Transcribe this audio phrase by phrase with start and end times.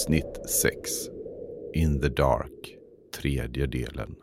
[0.00, 0.90] Avsnitt 6
[1.74, 2.76] In the Dark
[3.20, 4.16] Tredje delen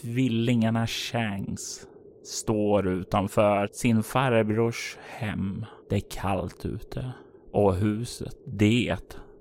[0.00, 1.86] Tvillingarna Shanks
[2.24, 5.64] står utanför sin farbrors hem.
[5.88, 7.12] Det är kallt ute
[7.52, 8.96] och huset, det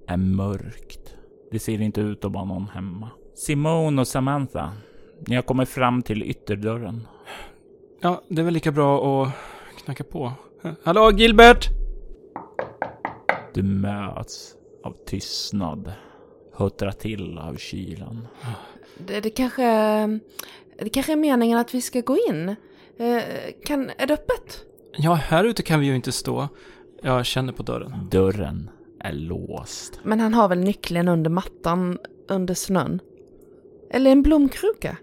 [0.08, 1.16] är mörkt.
[1.52, 3.10] Det ser inte ut att vara någon hemma.
[3.36, 4.74] Simone och Samantha,
[5.28, 7.08] ni har kommit fram till ytterdörren.
[8.02, 9.34] Ja, det är väl lika bra att
[9.86, 10.32] knacka på.
[10.84, 11.68] Hallå Gilbert!
[13.54, 14.57] Du möts
[14.88, 15.92] av tystnad.
[16.54, 18.28] Huttrar till av kylan.
[18.98, 19.64] Det, det kanske...
[20.80, 22.56] Det kanske är meningen att vi ska gå in.
[22.98, 23.24] Eh,
[23.66, 24.66] kan, är det öppet?
[24.98, 26.48] Ja, här ute kan vi ju inte stå.
[27.02, 27.94] Jag känner på dörren.
[28.12, 30.00] Dörren är låst.
[30.04, 33.00] Men han har väl nyckeln under mattan under snön?
[33.92, 34.98] Eller en blomkruka?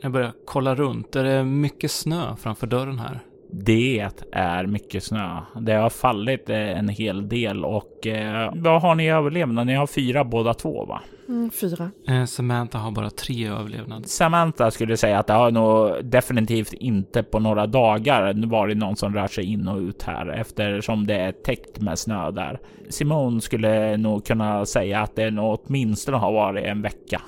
[0.00, 1.16] Jag börjar kolla runt.
[1.16, 3.20] Är det mycket snö framför dörren här?
[3.56, 5.40] Det är mycket snö.
[5.60, 9.66] Det har fallit eh, en hel del och eh, vad har ni i överlevnad?
[9.66, 11.00] Ni har fyra båda två va?
[11.28, 11.90] Mm, fyra.
[12.08, 14.06] Eh, Samantha har bara tre överlevnad.
[14.06, 19.14] Samantha skulle säga att det har nog definitivt inte på några dagar varit någon som
[19.14, 22.58] rör sig in och ut här eftersom det är täckt med snö där.
[22.88, 27.20] Simone skulle nog kunna säga att det nog åtminstone har varit en vecka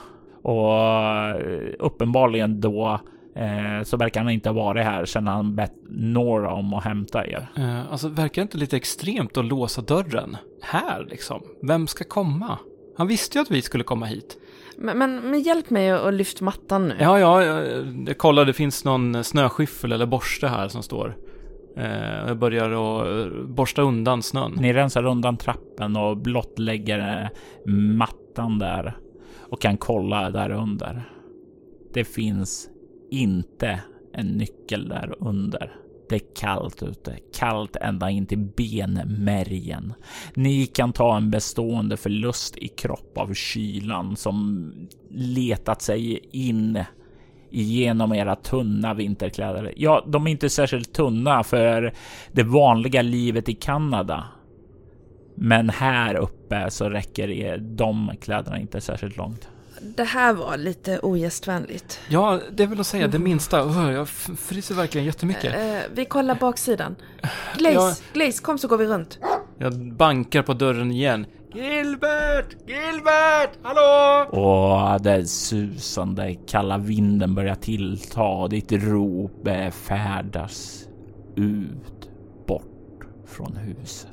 [0.43, 3.01] och eh, uppenbarligen då
[3.37, 7.27] Eh, så verkar han inte ha varit här sedan han bett Nora om att hämta
[7.27, 7.49] er.
[7.57, 10.37] Eh, alltså, verkar det inte lite extremt att låsa dörren?
[10.63, 11.43] Här liksom?
[11.63, 12.59] Vem ska komma?
[12.97, 14.37] Han visste ju att vi skulle komma hit.
[14.79, 16.97] Men, men, men hjälp mig att lyfta mattan nu.
[17.01, 17.67] Ja, ja, jag,
[18.07, 21.17] jag kollar, det finns någon snöskyffel eller borste här som står.
[21.77, 24.57] Eh, jag börjar att borsta undan snön.
[24.61, 28.97] Ni rensar undan trappen och blottlägger eh, mattan där
[29.51, 31.11] och kan kolla där under.
[31.95, 32.69] Det finns
[33.11, 33.81] inte
[34.13, 35.77] en nyckel där under.
[36.09, 39.95] Det är kallt ute, kallt ända in till benmärgen.
[40.35, 44.73] Ni kan ta en bestående förlust i kropp av kylan som
[45.11, 46.85] letat sig in
[47.51, 49.73] genom era tunna vinterkläder.
[49.77, 51.93] Ja, de är inte särskilt tunna för
[52.33, 54.25] det vanliga livet i Kanada.
[55.35, 59.49] Men här uppe så räcker de kläderna inte särskilt långt.
[59.81, 62.01] Det här var lite ogästvänligt.
[62.09, 63.65] Ja, det är väl att säga det minsta.
[63.65, 65.55] Oh, jag fryser verkligen jättemycket.
[65.55, 66.97] Eh, vi kollar baksidan.
[67.57, 67.95] Glaze, ja.
[68.13, 69.19] Glaze, kom så går vi runt.
[69.59, 71.27] Jag bankar på dörren igen.
[71.55, 72.57] Gilbert!
[72.67, 73.51] Gilbert!
[73.63, 74.27] Hallå!
[74.31, 80.89] Och den susande kalla vinden börjar tillta och ditt rop färdas
[81.37, 82.11] ut
[82.47, 84.11] bort från huset.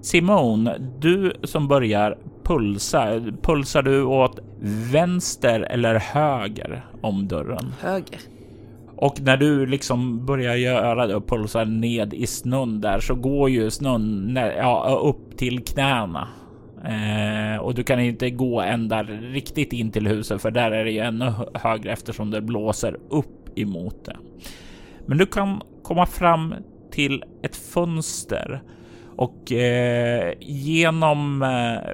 [0.00, 2.18] Simone, du som börjar
[2.50, 4.38] pulsa, pulsar du åt
[4.92, 7.72] vänster eller höger om dörren?
[7.80, 8.20] Höger.
[8.96, 13.50] Och när du liksom börjar göra det och pulsar ned i snön där så går
[13.50, 16.28] ju snön ja, upp till knäna.
[16.84, 20.90] Eh, och du kan inte gå ända riktigt in till huset för där är det
[20.90, 24.16] ju ännu högre eftersom det blåser upp emot det.
[25.06, 26.54] Men du kan komma fram
[26.90, 28.62] till ett fönster
[29.20, 31.90] och eh, genom eh,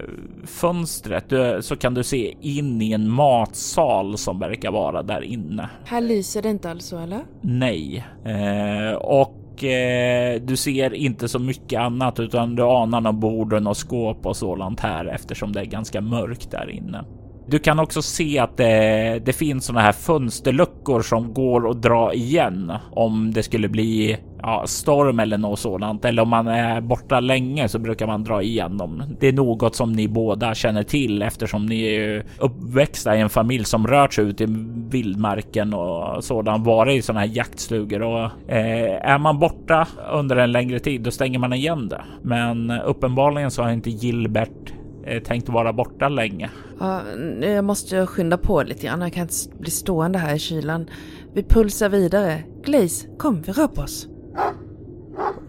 [0.47, 5.71] fönstret eh, så kan du se in i en matsal som verkar vara där inne.
[5.85, 7.21] Här lyser det inte alltså eller?
[7.41, 13.67] Nej, eh, och eh, du ser inte så mycket annat utan du anar några borden
[13.67, 17.05] och skåp och sådant här eftersom det är ganska mörkt där inne.
[17.49, 22.15] Du kan också se att det, det finns sådana här fönsterluckor som går att dra
[22.15, 24.17] igen om det skulle bli
[24.47, 26.05] ja, storm eller något sådant.
[26.05, 29.03] Eller om man är borta länge så brukar man dra igenom.
[29.21, 33.65] Det är något som ni båda känner till eftersom ni är uppväxta i en familj
[33.65, 34.47] som rört sig ut i
[34.91, 40.53] vildmarken och sådant, varit i sådana här jaktstugor och eh, är man borta under en
[40.53, 42.05] längre tid då stänger man igen det.
[42.23, 44.73] Men uppenbarligen så har inte Gilbert
[45.07, 46.51] eh, tänkt vara borta länge.
[46.81, 47.01] Ja,
[47.41, 49.01] jag måste skynda på lite grann.
[49.01, 50.87] Jag kan inte bli stående här i kylan.
[51.35, 52.43] Vi pulsar vidare.
[52.65, 54.09] Glaze, kom, vi rör på oss.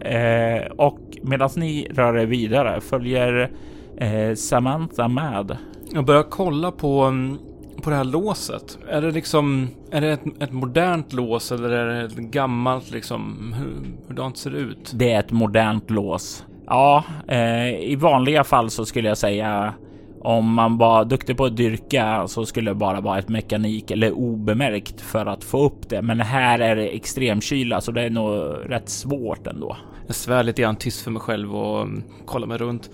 [0.00, 3.50] Eh, och medan ni rör er vidare följer
[3.96, 5.56] eh, Samantha med.
[5.92, 7.38] Jag börjar kolla på, mm,
[7.82, 8.78] på det här låset.
[8.88, 13.54] Är det liksom, är det ett, ett modernt lås eller är det ett gammalt liksom?
[13.58, 14.92] Hur, hurdant ser det ut?
[14.94, 16.44] Det är ett modernt lås.
[16.66, 19.74] Ja, eh, i vanliga fall så skulle jag säga
[20.28, 24.12] om man var duktig på att dyrka så skulle det bara vara ett mekanik eller
[24.12, 26.02] obemärkt för att få upp det.
[26.02, 28.30] Men här är det extremkyla så det är nog
[28.70, 29.76] rätt svårt ändå.
[30.06, 32.90] Jag svär lite grann tyst för mig själv och mm, kollar mig runt.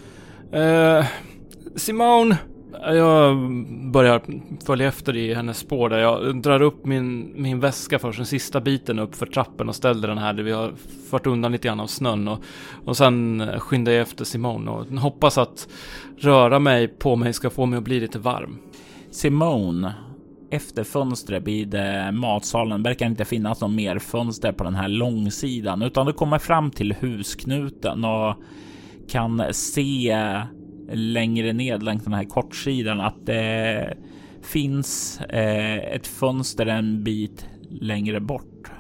[0.55, 1.05] Uh,
[1.77, 2.37] Simone!
[2.83, 3.37] Jag
[3.91, 4.23] börjar
[4.67, 5.99] följa efter i hennes spår där.
[5.99, 10.09] Jag drar upp min, min väska först, den sista biten upp för trappen och ställer
[10.09, 10.73] den här där vi har
[11.11, 12.29] fört undan lite grann av snön.
[12.29, 12.39] Och,
[12.85, 15.69] och sen skyndar jag efter Simone och hoppas att
[16.19, 18.59] röra mig på mig ska få mig att bli lite varm.
[19.11, 19.95] Simone,
[20.51, 25.83] efter fönstret vid eh, matsalen verkar inte finnas någon mer fönster på den här långsidan
[25.83, 28.35] utan du kommer fram till husknuten och
[29.09, 30.43] kan se eh,
[30.93, 33.97] längre ned längs den här kortsidan att det
[34.43, 38.71] finns eh, ett fönster en bit längre bort.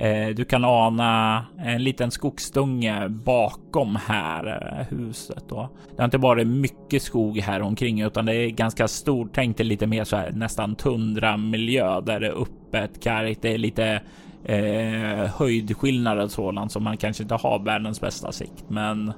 [0.00, 5.44] Eh, du kan ana en liten skogsdunge bakom här eh, huset.
[5.48, 5.68] Då.
[5.96, 9.30] Det har inte varit mycket skog här omkring utan det är ganska stort.
[9.34, 13.42] Tänk dig lite mer så här nästan tundra miljö där det är öppet, kargt.
[13.42, 14.02] Det är lite
[14.44, 18.64] eh, höjdskillnader och sådant som man kanske inte har världens bästa sikt.
[18.68, 19.12] Men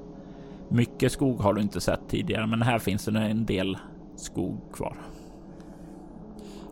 [0.73, 3.79] mycket skog har du inte sett tidigare, men här finns det en del
[4.17, 4.97] skog kvar.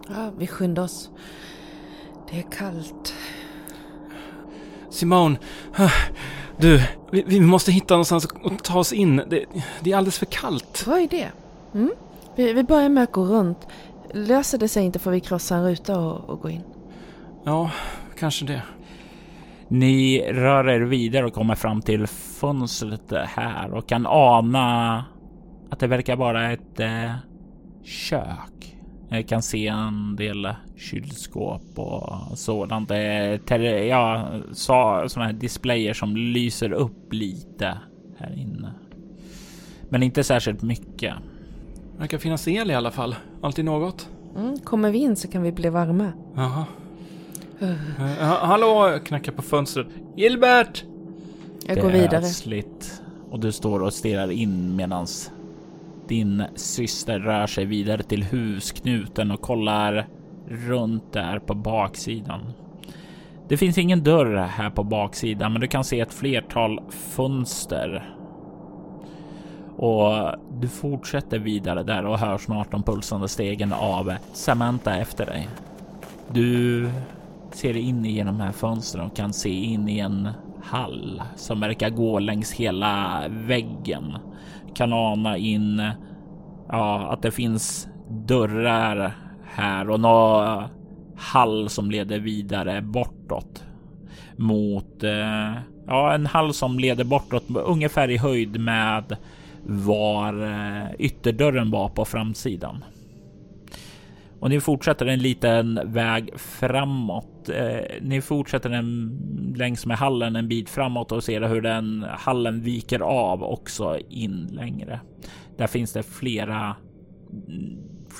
[0.08, 1.10] Ja, vi skyndar oss.
[2.30, 3.14] Det är kallt.
[4.90, 5.38] Simone,
[6.56, 9.16] du, vi, vi, måste hitta någonstans att ta oss in.
[9.16, 9.44] Det,
[9.80, 10.86] det är alldeles för kallt.
[10.86, 11.30] Vad är det?
[11.74, 11.90] Mm?
[12.36, 13.66] Vi, vi börjar med att gå runt.
[14.14, 16.62] Löser det sig inte får vi krossa en ruta och, och gå in.
[17.44, 17.70] Ja,
[18.18, 18.62] kanske det.
[19.70, 25.04] Ni rör er vidare och kommer fram till fönstret här och kan ana
[25.70, 27.12] att det verkar vara ett eh,
[27.84, 28.76] kök.
[29.08, 32.90] Jag kan se en del kylskåp och sådant.
[33.88, 37.78] Ja, sådana här displayer som lyser upp lite
[38.18, 38.72] här inne.
[39.88, 41.14] Men inte särskilt mycket.
[41.92, 43.14] Det verkar finnas el i alla fall.
[43.42, 44.08] Alltid något.
[44.36, 46.12] Mm, kommer vi in så kan vi bli varma.
[46.34, 46.64] Jaha.
[47.62, 47.74] Uh,
[48.22, 49.86] hallå, knackar på fönstret.
[50.16, 50.84] Gilbert!
[51.66, 52.22] Jag går vidare.
[52.22, 53.02] Slit.
[53.30, 55.30] Och du står och stirrar in medans
[56.10, 60.08] din syster rör sig vidare till husknuten och kollar
[60.48, 62.52] runt där på baksidan.
[63.48, 68.14] Det finns ingen dörr här på baksidan, men du kan se ett flertal fönster.
[69.76, 70.12] Och
[70.60, 75.48] du fortsätter vidare där och hör snart de pulsande stegen av Samantha efter dig.
[76.32, 76.88] Du
[77.52, 80.28] ser in genom de här fönstren och kan se in i en
[80.62, 84.18] hall som verkar gå längs hela väggen.
[84.74, 85.82] Kan ana in
[86.68, 90.64] ja, att det finns dörrar här och någon
[91.16, 93.64] hall som leder vidare bortåt
[94.36, 95.52] mot eh,
[95.86, 99.16] ja, en hall som leder bortåt ungefär i höjd med
[99.66, 102.84] var eh, ytterdörren var på framsidan.
[104.40, 107.48] Och ni fortsätter en liten väg framåt.
[107.48, 109.18] Eh, ni fortsätter den
[109.56, 114.48] längs med hallen en bit framåt och ser hur den hallen viker av också in
[114.52, 115.00] längre.
[115.56, 116.76] Där finns det flera,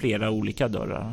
[0.00, 1.12] flera olika dörrar.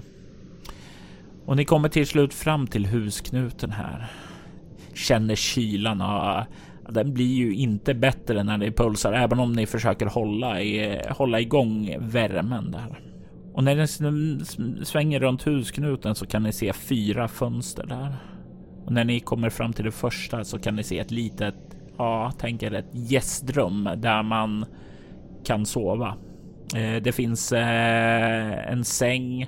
[1.45, 4.07] Och ni kommer till slut fram till husknuten här.
[4.93, 10.05] Känner kylan och den blir ju inte bättre när det pulsar, även om ni försöker
[10.05, 13.06] hålla, i, hålla igång värmen där.
[13.57, 18.15] Och när den svänger runt husknuten så kan ni se fyra fönster där.
[18.85, 21.55] Och när ni kommer fram till det första så kan ni se ett litet,
[21.97, 24.65] ja, tänk er ett gästrum där man
[25.45, 26.15] kan sova.
[26.75, 29.47] Eh, det finns eh, en säng,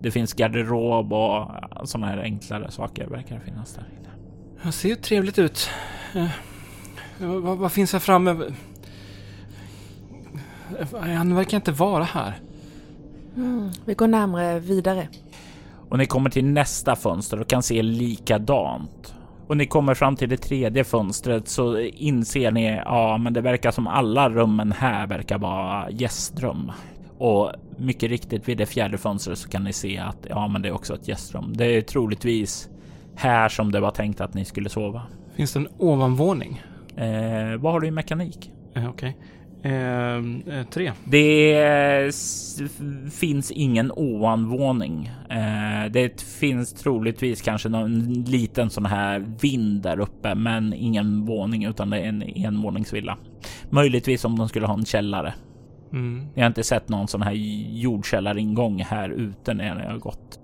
[0.00, 1.50] det finns garderob och
[1.84, 4.10] sådana här enklare saker verkar finnas där inne.
[4.64, 5.70] Det ser ju trevligt ut.
[6.14, 6.28] Eh,
[7.18, 8.44] vad, vad finns här framme?
[10.92, 12.40] Han verkar inte vara här.
[13.36, 15.08] Mm, vi går närmre vidare.
[15.88, 19.14] Och ni kommer till nästa fönster och kan se likadant.
[19.46, 23.70] Och ni kommer fram till det tredje fönstret så inser ni, ja men det verkar
[23.70, 26.72] som alla rummen här verkar vara gästrum.
[27.18, 30.68] Och mycket riktigt vid det fjärde fönstret så kan ni se att ja men det
[30.68, 31.52] är också ett gästrum.
[31.56, 32.68] Det är troligtvis
[33.14, 35.02] här som det var tänkt att ni skulle sova.
[35.36, 36.62] Finns det en ovanvåning?
[36.96, 38.50] Eh, vad har du i mekanik?
[38.74, 39.08] Eh, Okej.
[39.08, 39.26] Eh,
[39.62, 40.92] eh, tre.
[41.04, 42.10] Det
[43.12, 45.10] finns ingen ovanvåning.
[45.30, 51.64] Eh, det finns troligtvis kanske någon liten sån här vind där uppe, men ingen våning
[51.64, 53.18] utan det är en envåningsvilla.
[53.70, 55.34] Möjligtvis om de skulle ha en källare.
[55.92, 56.26] Mm.
[56.34, 57.32] Jag har inte sett någon sån här
[57.72, 60.38] jordkällaringång här ute när jag har gått.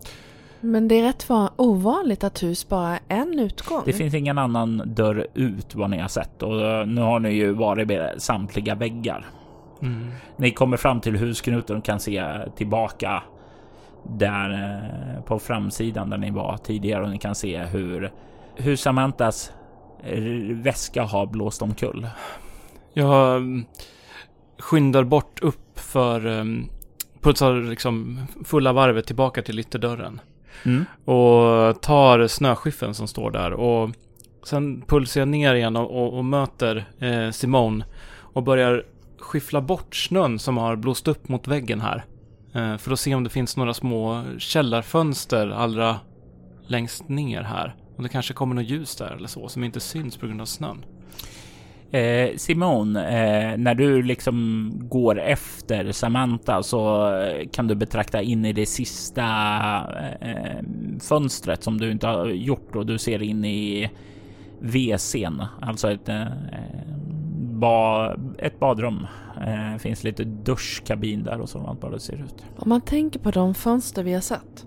[0.61, 3.83] Men det är rätt va- ovanligt att hus bara har en utgång.
[3.85, 7.31] Det finns ingen annan dörr ut vad ni har sett och eh, nu har ni
[7.31, 9.27] ju varit med samtliga väggar.
[9.83, 10.11] Mm.
[10.37, 12.25] Ni kommer fram till husknuten och kan se
[12.57, 13.23] tillbaka
[14.19, 18.13] där eh, på framsidan där ni var tidigare och ni kan se hur,
[18.57, 19.53] hur Samantas
[20.05, 22.07] eh, väska har blåst omkull.
[22.93, 23.43] Jag
[24.59, 26.47] skyndar bort upp för
[27.21, 30.21] pulsar liksom fulla varvet tillbaka till ytterdörren.
[30.65, 30.85] Mm.
[31.05, 33.91] Och tar snöskiffen som står där och
[34.43, 37.85] sen pulsar jag ner igen och, och, och möter eh, Simone
[38.33, 38.85] och börjar
[39.19, 42.05] skiffla bort snön som har blåst upp mot väggen här.
[42.55, 45.97] Eh, för att se om det finns några små källarfönster allra
[46.67, 47.75] längst ner här.
[47.97, 50.47] Om det kanske kommer något ljus där eller så som inte syns på grund av
[50.47, 50.85] snön.
[51.91, 58.45] Eh, Simon, eh, när du liksom går efter Samantha så eh, kan du betrakta in
[58.45, 59.25] i det sista
[60.21, 60.63] eh, eh
[61.01, 63.91] fönstret som du inte har gjort och du ser in i
[64.61, 66.25] WC'n, alltså ett, eh,
[67.37, 69.07] ba, ett badrum.
[69.47, 72.45] Eh, finns lite duschkabin där och sådant vad det ser ut.
[72.57, 74.67] Om man tänker på de fönster vi har sett.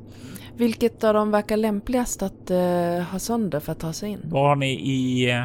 [0.61, 4.19] Vilket av dem verkar lämpligast att eh, ha sönder för att ta sig in?
[4.23, 5.43] Vad har ni i eh,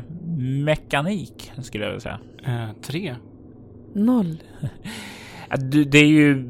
[0.64, 2.18] mekanik skulle jag vilja säga?
[2.46, 3.14] Eh, tre.
[3.94, 4.42] Noll.
[5.58, 6.44] Du, det är ju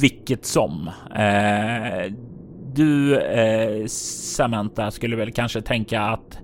[0.00, 0.90] vilket som.
[1.16, 2.12] Eh,
[2.74, 6.38] du, eh, Samantha, skulle väl kanske tänka att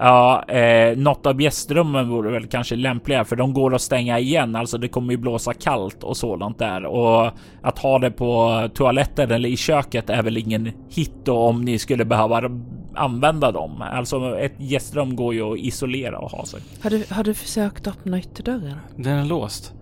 [0.00, 4.56] ja, eh, något av gästrummen vore väl kanske lämpliga för de går att stänga igen.
[4.56, 7.30] Alltså det kommer ju blåsa kallt och sådant där och
[7.62, 11.78] att ha det på toaletten eller i köket är väl ingen hit då om ni
[11.78, 12.50] skulle behöva
[12.94, 13.82] använda dem.
[13.92, 16.60] Alltså ett gästrum går ju att isolera och ha sig.
[16.82, 18.76] Har du, har du försökt öppna ytterdörren?
[18.96, 19.74] Den är låst.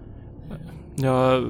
[1.02, 1.44] Jag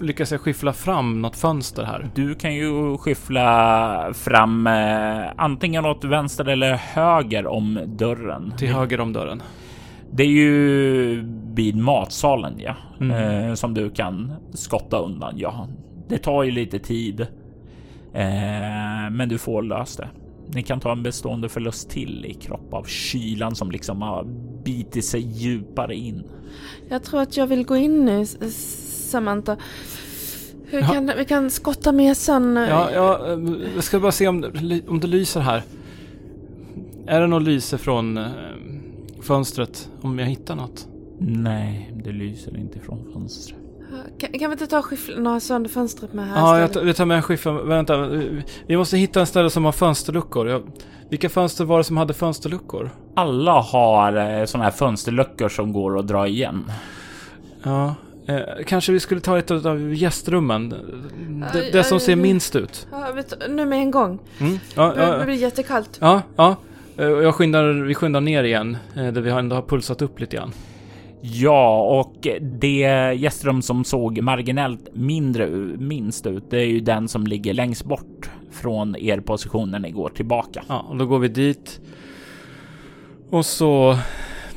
[0.00, 2.10] lyckas jag skiffla fram något fönster här.
[2.14, 8.52] Du kan ju skyffla fram eh, antingen åt vänster eller höger om dörren.
[8.58, 9.42] Till höger om dörren.
[10.12, 11.24] Det är ju
[11.54, 13.46] vid matsalen ja, Mm.
[13.48, 15.34] eh, som du kan skotta undan.
[15.36, 15.68] Ja,
[16.08, 17.20] det tar ju lite tid,
[18.14, 20.08] eh, men du får löst det.
[20.54, 24.24] Ni kan ta en bestående förlust till i kropp av kylan som liksom har
[24.64, 26.22] bitit sig djupare in.
[26.88, 29.56] Jag tror att jag vill gå in nu, Samantha.
[30.64, 30.86] Hur Ja.
[30.88, 32.56] kan, vi kan skotta med sen.
[32.56, 33.28] Ja, ja,
[33.74, 35.62] jag ska bara se om, det om det lyser här.
[37.06, 38.26] Är det något lyse från eh,
[39.22, 39.90] fönstret?
[40.00, 40.88] Om jag hittar något?
[41.18, 43.59] Nej, det lyser inte från fönstret.
[44.18, 47.04] Kan, kan vi inte ta och skyffla sönder fönstret med här Ja, jag, jag tar
[47.04, 47.52] med en skiffer.
[47.52, 48.06] Vänta,
[48.66, 50.48] vi- måste hitta en ställe som har fönsterluckor.
[50.48, 50.62] Jag,
[51.10, 52.90] vilka fönster var det som hade fönsterluckor?
[53.14, 56.64] Alla har eh, såna här fönsterluckor som går att dra igen.
[57.62, 57.94] Ja,
[58.26, 60.68] eh, kanske vi skulle ta ett av gästrummen.
[60.68, 60.76] Det,
[61.60, 62.16] Aj, det som aj, ser aj.
[62.16, 62.86] minst ut.
[62.92, 64.18] Ja, vet, nu med en gång.
[64.40, 64.58] Mm.
[64.74, 65.98] Ja, Det, det ja, blir jättekallt.
[66.00, 66.56] ja, ja.
[66.96, 70.36] Eh, Jag skyndar, vi skyndar ner igen, eh, där vi ändå har pulsat upp lite
[70.36, 70.52] grann.
[71.22, 75.48] Ja, och det gästrum som såg marginellt mindre
[75.78, 79.90] minst ut, det är ju den som ligger längst bort från er position när ni
[79.90, 80.64] går tillbaka.
[80.68, 81.80] Ja, och då går vi dit.
[83.30, 83.98] Och så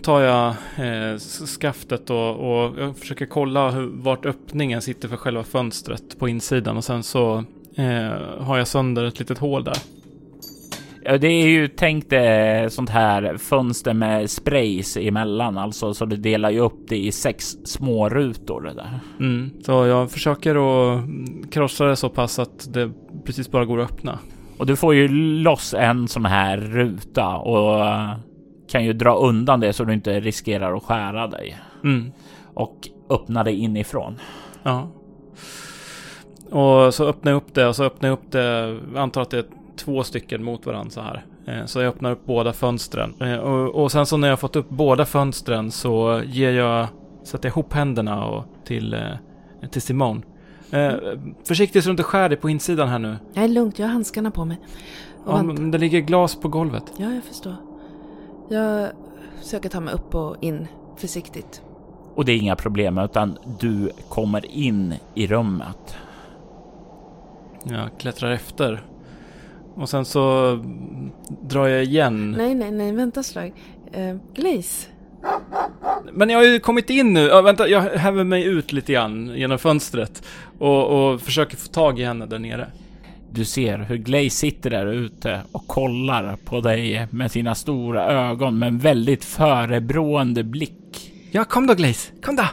[0.01, 1.17] tar jag eh,
[1.59, 6.77] skaftet och, och jag försöker kolla hur, vart öppningen sitter för själva fönstret på insidan.
[6.77, 7.43] Och sen så
[7.75, 9.77] eh, har jag sönder ett litet hål där.
[11.05, 16.15] Ja, det är ju tänkt eh, sånt här fönster med sprays emellan, alltså så det
[16.15, 18.99] delar ju upp det i sex små rutor det där.
[19.19, 19.51] Mm.
[19.61, 21.01] Så jag försöker att
[21.51, 22.91] krossa det så pass att det
[23.25, 24.19] precis bara går att öppna.
[24.57, 25.07] Och du får ju
[25.43, 27.85] loss en sån här ruta och
[28.71, 32.11] kan ju dra undan det så du inte riskerar att skära dig Mm.
[32.53, 34.15] och öppna det inifrån.
[34.63, 34.87] Ja.
[36.51, 39.29] Och så öppnar jag upp det och så öppnar jag upp det, jag antar att
[39.29, 39.45] det är
[39.75, 41.25] två stycken mot varandra så här.
[41.47, 43.13] Eh, Så jag öppnar upp båda fönstren.
[43.21, 46.87] Eh, Och, och sen så när jag har fått upp båda fönstren så ger jag,
[47.23, 50.21] sätter jag ihop händerna och till, eh, till Simone.
[50.71, 50.93] Eh,
[51.47, 53.15] försiktigt så du inte skär dig på insidan här nu.
[53.33, 54.59] Jag är lugnt, jag har handskarna på mig.
[55.25, 56.83] Och Ja, men det ligger glas på golvet.
[56.97, 57.55] Ja, jag förstår.
[58.49, 58.89] Jag
[59.41, 61.61] försöker ta mig upp och in försiktigt.
[62.15, 65.95] Och det är inga problem utan du kommer in i rummet.
[67.63, 68.83] Jag klättrar efter.
[69.75, 70.55] Och sen så
[71.41, 72.31] drar jag igen.
[72.37, 73.53] Nej, nej, nej, vänta slag.
[73.93, 74.87] Eh, Glaze.
[76.13, 77.19] Men jag har ju kommit in nu.
[77.19, 80.23] Ja, vänta, jag häver mig ut lite grann genom fönstret.
[80.59, 82.67] Och, och försöker få tag i henne där nere.
[83.31, 88.59] Du ser hur Glaze sitter där ute och kollar på dig med sina stora ögon
[88.59, 91.11] med en väldigt förebrående blick.
[91.31, 92.11] Ja, kom då Glaze.
[92.23, 92.43] Kom då!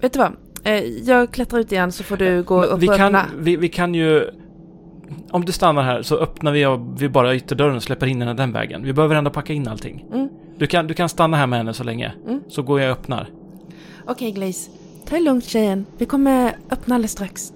[0.00, 0.32] Vet du vad?
[0.64, 3.26] Eh, jag klättrar ut igen så får du gå upp vi och kan, öppna.
[3.38, 4.30] vi, vi kan ju...
[5.30, 8.52] Om du stannar här så öppnar vi, vi bara ytterdörren och släpper in henne den
[8.52, 8.82] vägen.
[8.82, 10.04] Vi behöver ändå packa in allting.
[10.12, 10.28] Mm.
[10.58, 12.12] Du, kan, du kan stanna här med henne så länge.
[12.26, 12.40] Mm.
[12.48, 13.28] Så går jag och öppnar.
[14.06, 14.70] Okej Glaze,
[15.06, 15.86] ta det lugnt tjejen.
[15.98, 17.52] Vi kommer öppna alldeles strax.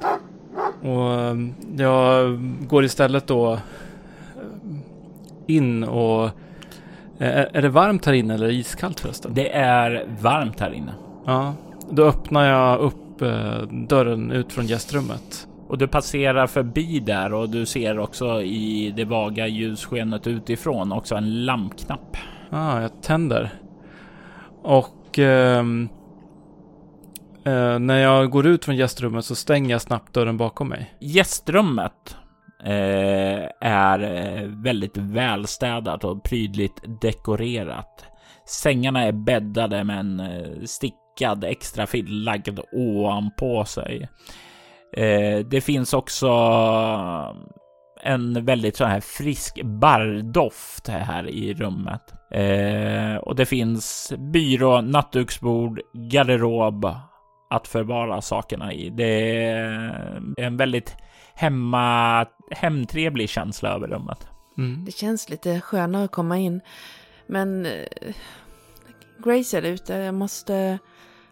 [0.82, 3.58] Och ehm, jag går istället då eh,
[5.46, 6.24] in och...
[6.24, 6.30] eh,
[7.18, 9.34] Är, är det varmt här inne eller iskallt förresten?
[9.34, 10.92] Det är varmt här inne.
[11.26, 11.54] Ja.
[11.90, 15.46] Då öppnar jag upp eh, dörren ut från gästrummet.
[15.72, 21.14] Och du passerar förbi där och du ser också i det vaga ljusskenet utifrån också
[21.14, 22.16] en lampknapp.
[22.50, 23.50] Ah, jag tänder.
[24.62, 25.88] Och ehm,
[27.44, 30.94] eh, när jag går ut från gästrummet så stänger jag snabbt dörren bakom mig.
[31.00, 32.16] Gästrummet
[32.64, 38.04] eh, är eh, väldigt välstädat och prydligt dekorerat.
[38.46, 44.08] Sängarna är bäddade med en eh, stickad extra filt lagd ovanpå sig.
[44.92, 46.28] Eh, det finns också
[48.02, 52.14] en väldigt så här frisk barrdoft här i rummet.
[52.30, 55.80] Eh, och det finns byrå, nattduksbord,
[56.10, 56.84] garderob
[57.50, 58.90] att förvara sakerna i.
[58.90, 60.96] Det är en väldigt
[61.34, 64.28] hemma, hemtrevlig känsla över rummet.
[64.58, 64.84] Mm.
[64.84, 66.60] Det känns lite skönare att komma in.
[67.26, 68.14] Men eh,
[69.24, 69.94] Grace är ute.
[69.94, 70.78] Jag måste...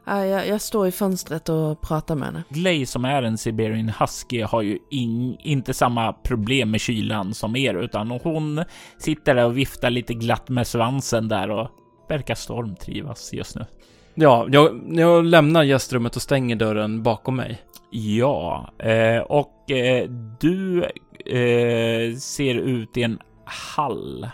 [0.05, 2.43] Ja, jag, jag står i fönstret och pratar med henne.
[2.49, 7.57] Glay som är en Siberian Husky har ju in, inte samma problem med kylan som
[7.57, 8.65] er, utan hon
[8.99, 11.69] sitter där och viftar lite glatt med svansen där och
[12.09, 13.67] verkar stormtrivas just nu.
[14.15, 17.63] Ja, jag, jag lämnar gästrummet och stänger dörren bakom mig.
[17.91, 20.09] Ja, eh, och eh,
[20.41, 20.85] du
[21.27, 24.29] eh, ser ut i en hall.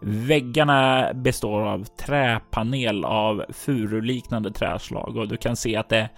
[0.00, 6.08] Väggarna består av träpanel av furuliknande träslag och du kan se att det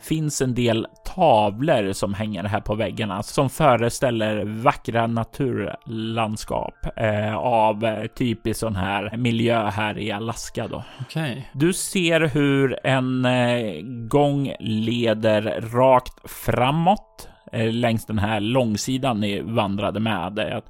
[0.00, 8.06] finns en del tavlor som hänger här på väggarna som föreställer vackra naturlandskap eh, av
[8.06, 10.84] typisk sån här miljö här i Alaska då.
[11.00, 11.50] Okej.
[11.52, 19.40] Du ser hur en eh, gång leder rakt framåt eh, längs den här långsidan ni
[19.40, 20.62] vandrade med.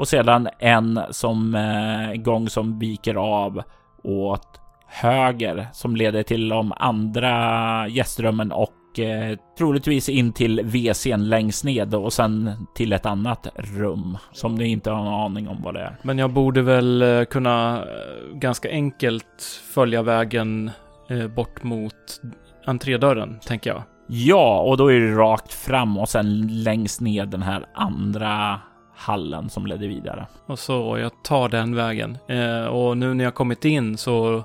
[0.00, 3.62] Och sedan en som eh, gång som viker av
[4.02, 11.64] åt höger som leder till de andra gästrummen och eh, troligtvis in till WCn längst
[11.64, 15.74] ned och sen till ett annat rum som ni inte har en aning om vad
[15.74, 15.96] det är.
[16.02, 20.70] Men jag borde väl eh, kunna eh, ganska enkelt följa vägen
[21.08, 22.20] eh, bort mot
[22.66, 23.82] entrédörren, tänker jag.
[24.06, 28.60] Ja, och då är det rakt fram och sen längst ner den här andra
[29.00, 30.26] hallen som ledde vidare.
[30.46, 32.18] Och så jag tar den vägen.
[32.28, 34.44] Eh, och nu när jag kommit in så,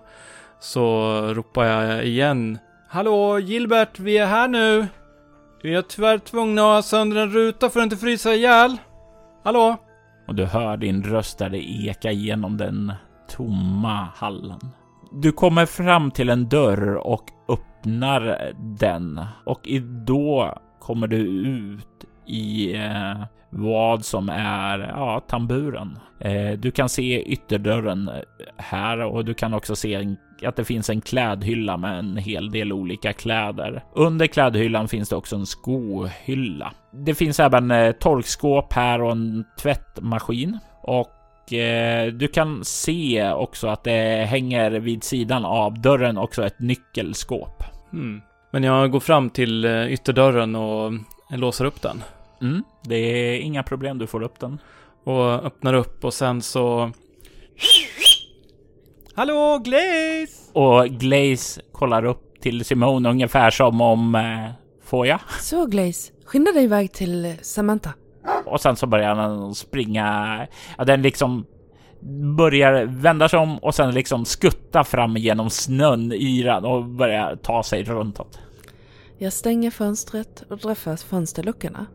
[0.60, 2.58] så ropar jag igen.
[2.88, 4.88] Hallå Gilbert, vi är här nu.
[5.64, 8.78] Vi är tyvärr tvungna att ha sönder en ruta för att inte frysa ihjäl.
[9.44, 9.78] Hallå?
[10.28, 12.94] Och du hör din röst där det ekar genom den
[13.30, 14.60] tomma hallen.
[15.12, 19.68] Du kommer fram till en dörr och öppnar den och
[20.06, 26.00] då kommer du ut i eh, vad som är ja, tamburen.
[26.20, 28.12] Eh, du kan se ytterdörren
[28.58, 32.52] här och du kan också se en, att det finns en klädhylla med en hel
[32.52, 33.84] del olika kläder.
[33.94, 36.74] Under klädhyllan finns det också en skohylla.
[36.92, 43.68] Det finns även eh, torkskåp här och en tvättmaskin och eh, du kan se också
[43.68, 47.64] att det hänger vid sidan av dörren också ett nyckelskåp.
[47.94, 48.22] Mm.
[48.52, 50.92] Men jag går fram till eh, ytterdörren och
[51.30, 52.04] låser upp den.
[52.42, 54.60] Mm, det är inga problem, du får upp den.
[55.04, 56.92] Och öppnar upp och sen så...
[59.16, 60.52] Hallå Glaze!
[60.54, 65.20] Och Glaze kollar upp till Simone ungefär som om eh, Får jag?
[65.42, 67.94] Så Glaze, skynda dig iväg till Samantha.
[68.46, 70.48] Och sen så börjar den springa.
[70.78, 71.46] Ja, den liksom
[72.38, 77.64] börjar vända sig om och sen liksom skutta fram genom snön, yran och börjar ta
[77.64, 78.40] sig runtåt.
[79.18, 81.86] Jag stänger fönstret och drar fast fönsterluckorna.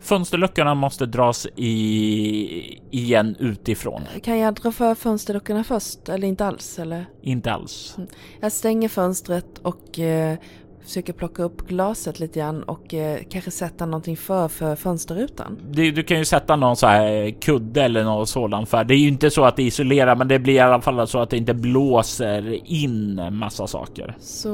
[0.00, 4.02] Fönsterluckorna måste dras i igen utifrån.
[4.22, 6.78] Kan jag dra för fönsterluckorna först eller inte alls?
[6.78, 7.06] Eller?
[7.22, 7.96] Inte alls.
[8.40, 10.38] Jag stänger fönstret och eh,
[10.86, 15.58] försöker plocka upp glaset lite grann och eh, kanske sätta någonting för för fönsterrutan.
[15.70, 18.98] Du, du kan ju sätta någon så här kudde eller något sådant för det är
[18.98, 21.36] ju inte så att det isolerar, men det blir i alla fall så att det
[21.36, 24.16] inte blåser in massa saker.
[24.20, 24.50] Så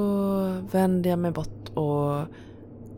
[0.73, 2.27] vänder jag mig bort och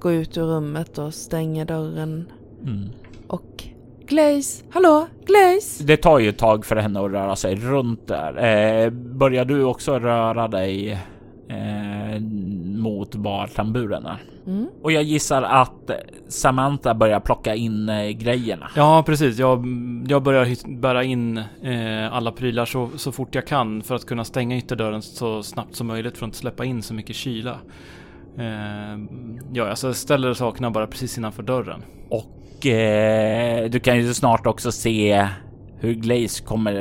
[0.00, 2.24] går ut ur rummet och stänger dörren.
[2.62, 2.88] Mm.
[3.26, 3.64] Och
[4.06, 5.84] Glaze, hallå, Glaze!
[5.84, 8.44] Det tar ju ett tag för henne att röra sig runt där.
[8.44, 10.98] Eh, börjar du också röra dig
[11.48, 12.20] eh,
[12.78, 14.18] mot är?
[14.46, 14.68] Mm.
[14.82, 15.90] Och jag gissar att
[16.28, 18.70] Samantha börjar plocka in eh, grejerna.
[18.76, 19.38] Ja, precis.
[19.38, 19.66] Jag,
[20.08, 24.24] jag börjar bära in eh, alla prylar så, så fort jag kan för att kunna
[24.24, 27.58] stänga ytterdörren så snabbt som möjligt för att inte släppa in så mycket kyla.
[28.38, 28.98] Eh,
[29.52, 31.82] ja, alltså jag ställer sakerna bara precis innanför dörren.
[32.10, 35.28] Och eh, du kan ju snart också se
[35.78, 36.74] hur Glaze kommer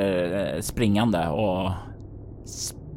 [0.54, 1.70] eh, springande och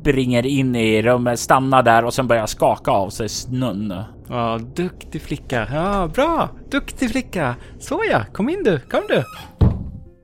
[0.08, 3.94] springer in i rummet, stannar där och sen börjar skaka av sig snön.
[4.30, 5.68] Ja, duktig flicka.
[5.74, 6.50] Ja, bra.
[6.72, 7.56] Duktig flicka.
[7.80, 8.80] Såja, kom in du.
[8.80, 9.24] Kom du.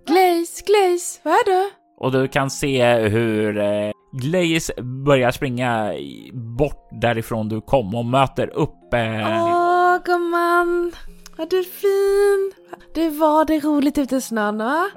[0.07, 1.69] Glaze, Glaze, vad är det?
[1.97, 4.73] Och du kan se hur eh, Glaze
[5.05, 5.93] börjar springa
[6.33, 8.93] bort därifrån du kom och möter upp.
[8.93, 10.91] Eh, Åh, gumman!
[11.37, 12.51] Vad du är fin!
[12.95, 14.89] Du var det roligt ute i snön, va?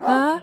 [0.00, 0.40] va?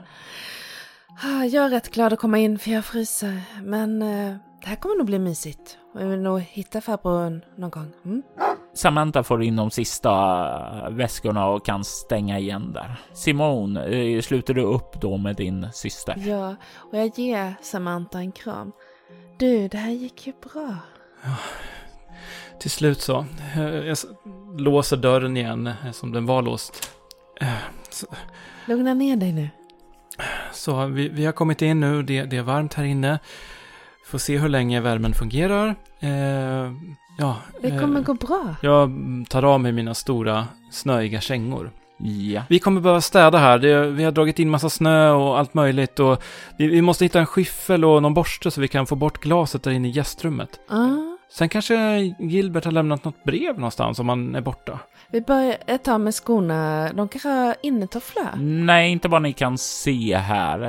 [1.24, 3.42] Ah, Jag är rätt glad att komma in för jag fryser.
[3.64, 5.78] Men eh, det här kommer nog bli mysigt.
[5.94, 7.92] Och Jag vill nog hitta farbror någon gång.
[8.06, 8.24] Mm?
[8.74, 10.12] Samantha får in de sista
[10.90, 12.96] väskorna och kan stänga igen där.
[13.14, 16.16] Simone, eh, sluter du upp då med din syster?
[16.18, 18.72] Ja, och jag ger Samantha en kram.
[19.38, 20.76] Du, det här gick ju bra.
[22.60, 23.26] Till slut så.
[23.56, 23.98] Eh, Jag
[24.58, 26.92] låser dörren igen eh, som den var låst.
[27.42, 27.48] Eh,
[27.90, 28.08] Så,
[28.68, 29.50] Lugna ner dig nu.
[30.54, 32.04] Så vi, vi har kommit in nu.
[32.04, 33.20] Det, det är varmt här inne.
[34.06, 35.76] Får se hur länge värmen fungerar.
[36.00, 36.10] Eh,
[37.18, 37.38] ja.
[37.62, 38.56] Det kommer eh, gå bra.
[38.62, 38.92] Jag
[39.30, 41.72] tar av mig mina stora snöiga kängor.
[41.98, 42.42] Ja.
[42.50, 43.60] Vi kommer behöva städa här.
[43.60, 46.00] Det, vi har dragit in massa snö och allt möjligt.
[46.00, 46.24] Och
[46.58, 49.64] vi, vi måste hitta en skyffel och någon borste så vi kan få bort glaset
[49.64, 50.60] där inne i gästrummet.
[50.68, 54.80] Ah, Sen kanske Gilbert har lämnat något brev någonstans om han är borta.
[55.10, 56.90] vi börjar ett tag med skorna.
[56.94, 58.30] De kanske har innetofflor?
[58.40, 60.60] Nej, inte vad ni kan se här.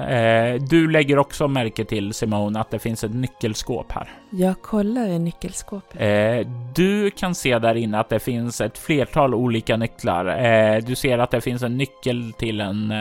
[0.55, 4.09] Eh, du lägger också märke till Simone att det finns ett nyckelskåp här.
[4.31, 6.01] Jag kollar i nyckelskåpet.
[6.01, 10.27] Eh, du kan se där inne att det finns ett flertal olika nycklar.
[10.45, 12.93] Eh, du ser att det finns en nyckel till en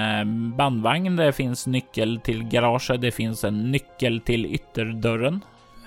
[0.58, 1.15] bandvagn.
[1.15, 3.02] Det finns nyckel till garaget.
[3.02, 5.41] Det finns en nyckel till ytterdörren.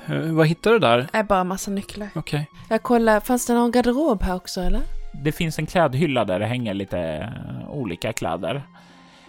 [0.08, 1.08] Eh, vad hittar du där?
[1.12, 2.08] är bara massa nycklar.
[2.14, 2.50] Okej.
[2.68, 4.80] Jag kollar, fanns det någon garderob här också eller?
[5.24, 8.54] Det finns en klädhylla där det hänger lite eh, olika kläder.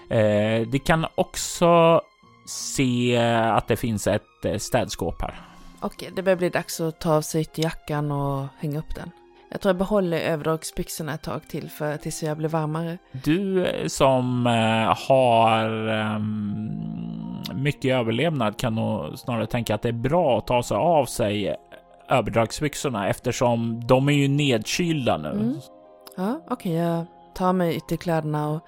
[0.09, 2.01] Eh, det kan också
[2.45, 5.41] se att det finns ett eh, städskåp här.
[5.79, 9.11] Okej, det börjar bli dags att ta av sig ytterjackan och hänga upp den.
[9.51, 12.97] Jag tror jag behåller överdragsbyxorna ett tag till för tills jag blir varmare.
[13.11, 16.71] Du eh, som eh, har ehm,
[17.53, 21.55] mycket överlevnad kan nog snarare tänka att det är bra att ta sig av sig
[22.09, 25.29] överdragsbyxorna eftersom de är ju nedkylda nu.
[25.29, 25.55] Mm.
[26.17, 28.61] Ja, okej, jag tar mig ytterkläderna och,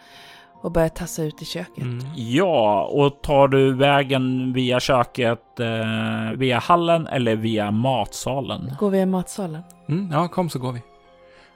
[0.62, 1.84] och börjar tassa ut i köket.
[1.84, 2.06] Mm.
[2.16, 8.76] Ja, och tar du vägen via köket, eh, via hallen eller via matsalen?
[8.80, 9.64] Går vi i matsalen?
[9.90, 10.82] Mm, ja, kom så går vi.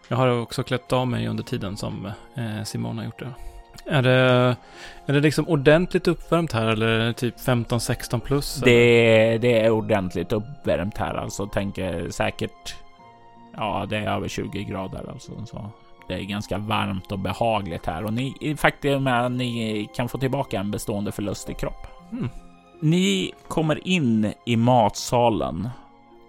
[0.08, 3.34] Jag har också klätt av mig under tiden som eh, Simon har gjort det.
[3.86, 4.56] Är det,
[5.06, 8.56] är det liksom ordentligt uppvärmt här eller är det typ 15-16 plus?
[8.56, 11.48] Det, det är ordentligt uppvärmt här alltså.
[11.48, 12.76] Tänker säkert.
[13.58, 15.46] Ja, det är över 20 grader alltså.
[15.46, 15.70] Så
[16.08, 20.18] det är ganska varmt och behagligt här och ni faktiskt med att ni kan få
[20.18, 21.88] tillbaka en bestående förlust i kropp.
[22.12, 22.30] Mm.
[22.80, 25.70] Ni kommer in i matsalen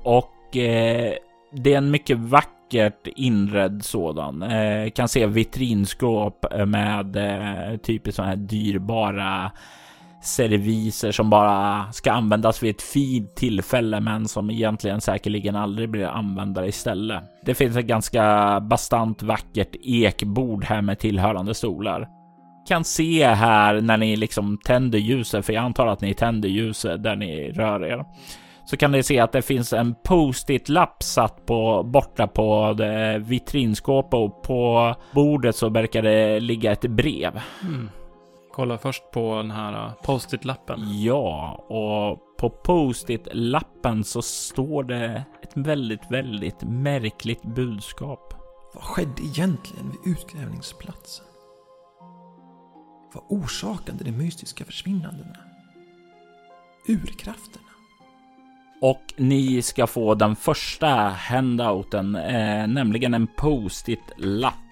[0.02, 1.12] och eh,
[1.52, 4.42] det är en mycket vackert inredd sådan.
[4.42, 9.50] Eh, kan se vitrinskåp med eh, typiskt sådana här dyrbara
[10.26, 16.06] serviser som bara ska användas vid ett fint tillfälle men som egentligen säkerligen aldrig blir
[16.06, 17.22] använda istället.
[17.44, 22.08] Det finns ett ganska bastant vackert ekbord här med tillhörande stolar.
[22.68, 27.02] Kan se här när ni liksom tänder ljuset, för jag antar att ni tänder ljuset
[27.02, 28.04] där ni rör er.
[28.64, 32.76] Så kan ni se att det finns en post-it lapp satt på borta på
[33.18, 37.40] vitrinskåpet och på bordet så verkar det ligga ett brev.
[37.62, 37.88] Mm.
[38.56, 41.02] Kolla först på den här uh, post-it-lappen.
[41.02, 48.34] Ja, och på post-it-lappen så står det ett väldigt, väldigt märkligt budskap.
[48.74, 51.26] Vad skedde egentligen vid utgrävningsplatsen?
[53.14, 55.38] Vad orsakade de mystiska försvinnandena?
[56.88, 57.70] Urkrafterna?
[58.80, 64.65] Och ni ska få den första handouten, eh, nämligen en post-it-lapp.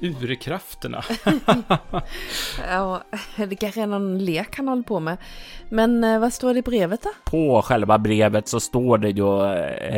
[0.00, 1.04] Urkrafterna.
[2.68, 3.02] Ja,
[3.36, 5.16] det kanske är någon lek han håller på med.
[5.68, 7.10] Men eh, vad står det i brevet då?
[7.24, 9.44] På själva brevet så står det ju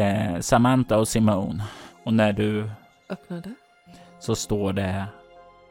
[0.00, 1.64] eh, Samantha och Simone.
[2.04, 2.70] Och när du
[3.10, 3.54] Öppnade.
[4.20, 5.04] så står det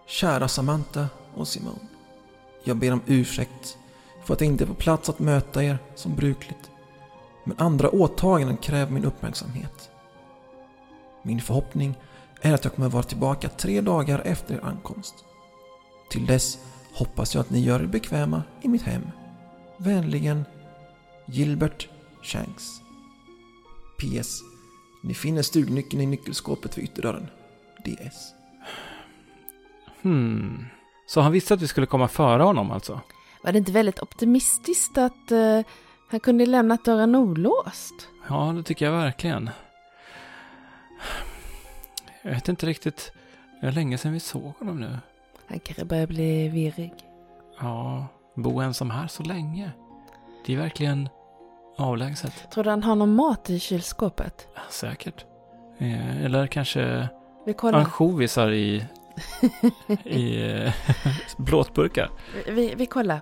[0.08, 1.80] Kära Samantha och Simone.
[2.64, 3.78] Jag ber om ursäkt
[4.26, 6.72] för att jag inte är på plats att möta er som brukligt.
[7.44, 9.90] Men andra åtaganden kräver min uppmärksamhet.
[11.24, 11.96] Min förhoppning
[12.42, 15.16] är att jag kommer vara tillbaka tre dagar efter er ankomst.
[16.10, 16.58] Till dess
[16.94, 19.08] hoppas jag att ni gör er bekväma i mitt hem.
[19.78, 20.46] Vänligen
[21.26, 21.88] Gilbert
[22.24, 22.82] Shanks.
[23.98, 24.42] PS.
[25.04, 27.28] Ni finner stugnyckeln i nyckelskåpet vid ytterdörren.
[27.86, 28.34] DS.
[30.02, 30.66] Hmm.
[31.08, 33.02] Så han visste att vi skulle komma före honom alltså?
[33.44, 35.62] Var det inte väldigt optimistiskt att eh,
[36.10, 38.08] han kunde lämnat dörren olåst?
[38.30, 39.50] Ja, det tycker jag verkligen.
[42.22, 43.12] Jag vet inte riktigt.
[43.62, 44.98] Det är länge sedan vi såg honom nu.
[45.48, 46.94] Han kanske börjar bli virrig.
[47.60, 49.72] Ja, bo ensam här så länge.
[50.46, 51.10] Det är verkligen
[51.78, 52.52] avlägset.
[52.52, 54.48] Tror du han har någon mat i kylskåpet?
[54.56, 55.26] Ja, Säkert.
[55.78, 57.08] Eh, Eller kanske
[57.46, 57.80] Vi kollar.
[57.80, 58.86] ansjovisar i,
[60.06, 60.74] i eh,
[61.38, 62.10] blåtburkar.
[62.48, 63.22] Vi, vi kollar.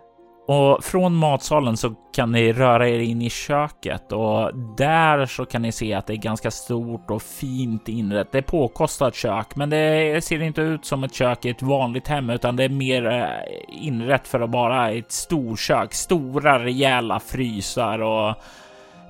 [0.52, 5.62] Och från matsalen så kan ni röra er in i köket och där så kan
[5.62, 8.32] ni se att det är ganska stort och fint inrett.
[8.32, 12.08] Det är påkostat kök, men det ser inte ut som ett kök i ett vanligt
[12.08, 15.94] hem, utan det är mer eh, inrett för att vara ett storkök.
[15.94, 18.30] Stora rejäla frysar och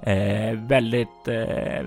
[0.07, 1.83] eh, väldigt, eh,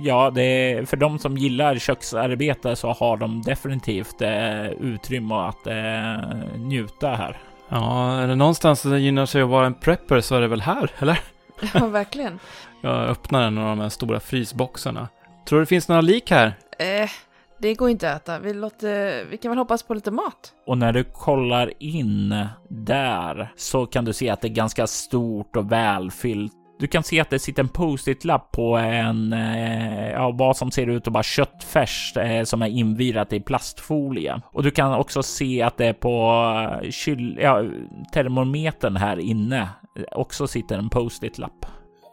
[0.00, 5.66] ja, det är, för de som gillar köksarbete så har de definitivt eh, utrymme att
[5.66, 7.51] eh, njuta här.
[7.72, 10.60] Ja, är det någonstans det gynnar sig att vara en prepper så är det väl
[10.60, 11.20] här, eller?
[11.74, 12.38] Ja, verkligen.
[12.82, 15.08] Jag öppnar en av de här stora frysboxarna.
[15.48, 16.46] Tror du det finns några lik här?
[16.78, 17.10] Eh,
[17.58, 18.38] det går inte att äta.
[18.38, 20.52] Vi, låter, vi kan väl hoppas på lite mat.
[20.66, 25.56] Och när du kollar in där så kan du se att det är ganska stort
[25.56, 26.52] och välfyllt.
[26.82, 30.86] Du kan se att det sitter en post-it-lapp på en, eh, ja, vad som ser
[30.86, 34.40] ut att vara köttfärs eh, som är invirat i plastfolie.
[34.44, 36.44] Och du kan också se att det är på
[36.82, 37.64] eh, kyl, ja,
[38.12, 41.66] termometern här inne eh, också sitter en post-it-lapp.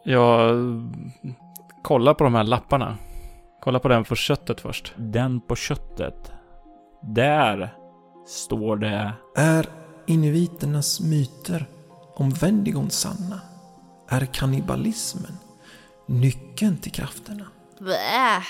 [0.04, 0.56] Jag
[1.84, 2.98] kollar på de här lapparna.
[3.62, 4.94] Kolla på den på köttet först.
[4.98, 6.32] Den på köttet.
[7.02, 7.74] Där
[8.28, 9.66] står det Är
[10.08, 11.66] inuiternas myter
[12.16, 13.49] om Vendigon sanna?
[14.12, 15.38] Är kannibalismen
[16.06, 17.46] nyckeln till krafterna?
[17.80, 18.44] Blä.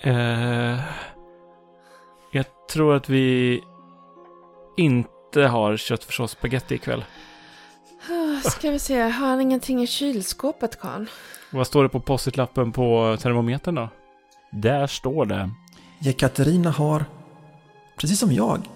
[0.00, 0.80] Eh,
[2.32, 3.60] jag tror att vi
[4.76, 7.04] inte har köttfärssås spagetti ikväll.
[8.08, 11.06] Ah, Ska vi se, har han ingenting i kylskåpet karln?
[11.50, 13.88] Vad står det på post-it-lappen på termometern då?
[14.52, 15.50] Där står det
[15.98, 17.04] Jekaterina har,
[17.96, 18.68] precis som jag,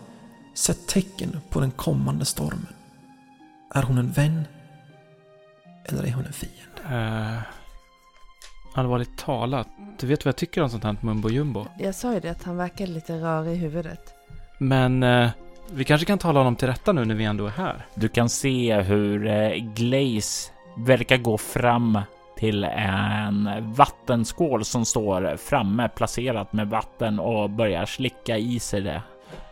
[0.55, 2.69] sett tecken på den kommande stormen.
[3.75, 4.45] Är hon en vän?
[5.85, 6.61] Eller är hon en fiende?
[6.91, 7.43] Eh,
[8.75, 9.69] allvarligt talat,
[10.01, 11.67] du vet vad jag tycker om sånt här mumbo jumbo.
[11.79, 14.15] Jag sa ju det att han verkar lite rar i huvudet.
[14.59, 15.31] Men eh,
[15.73, 17.87] vi kanske kan tala honom till rätta nu när vi ändå är här.
[17.95, 21.99] Du kan se hur eh, Glaze verkar gå fram
[22.37, 29.03] till en vattenskål som står framme placerat med vatten och börjar slicka i sig det.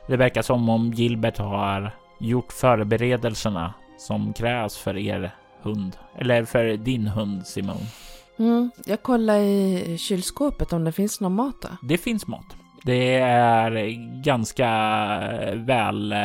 [0.06, 1.90] Det verkar som om Gilbert har
[2.20, 7.77] gjort förberedelserna som krävs för er hund eller för din hund Simon.
[8.38, 11.77] Mm, jag kollar i kylskåpet om det finns någon mat där.
[11.83, 12.46] Det finns mat.
[12.85, 13.70] Det är
[14.22, 14.68] ganska
[15.55, 16.12] väl.
[16.12, 16.18] eh,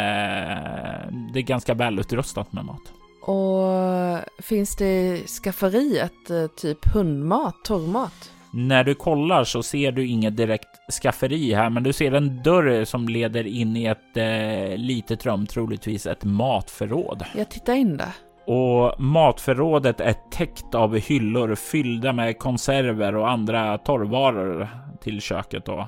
[1.34, 2.82] Det är ganska välutrustat med mat.
[3.21, 4.86] Och finns det
[5.17, 8.32] i skafferiet eh, typ hundmat, torrmat?
[8.52, 10.67] När du kollar så ser du inget direkt
[11.04, 15.47] skafferi här, men du ser en dörr som leder in i ett eh, litet rum,
[15.47, 17.23] troligtvis ett matförråd.
[17.36, 18.12] Jag tittar in där.
[18.47, 24.69] Och matförrådet är täckt av hyllor fyllda med konserver och andra torrvaror
[25.01, 25.65] till köket.
[25.65, 25.88] Då.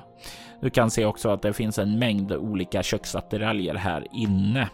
[0.60, 4.68] Du kan se också att det finns en mängd olika köksattiraljer här inne.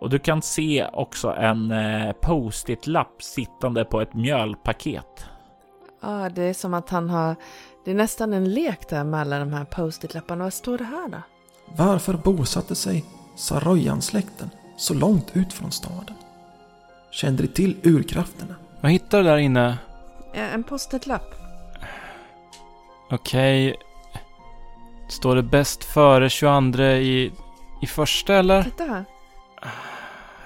[0.00, 5.26] Och du kan se också en eh, post-it-lapp sittande på ett mjölpaket.
[6.02, 7.36] Ja, det är som att han har...
[7.84, 10.44] Det är nästan en lek där med alla de här post-it-lapparna.
[10.44, 11.18] Vad står det här då?
[11.76, 13.04] Varför bosatte sig
[13.36, 16.14] Saroyan-släkten så långt ut från staden?
[17.20, 18.54] Kände de till urkrafterna?
[18.80, 19.78] Vad hittar du där inne?
[20.34, 21.34] Eh, En post-it-lapp.
[23.10, 23.76] Okej.
[25.08, 27.32] Står det bäst före 22 i,
[27.82, 28.62] i första eller?
[28.62, 29.04] Titta här.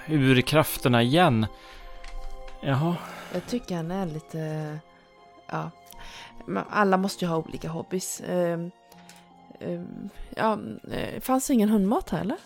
[0.08, 1.46] Urkrafterna igen.
[2.62, 2.96] Jaha.
[3.32, 4.78] Jag tycker han är lite
[5.50, 5.70] ja.
[6.70, 8.20] Alla måste ju ha olika hobbys.
[8.28, 8.70] Ehm,
[9.60, 10.58] ehm, ja,
[10.92, 12.36] eh, fanns det ingen hundmat här eller?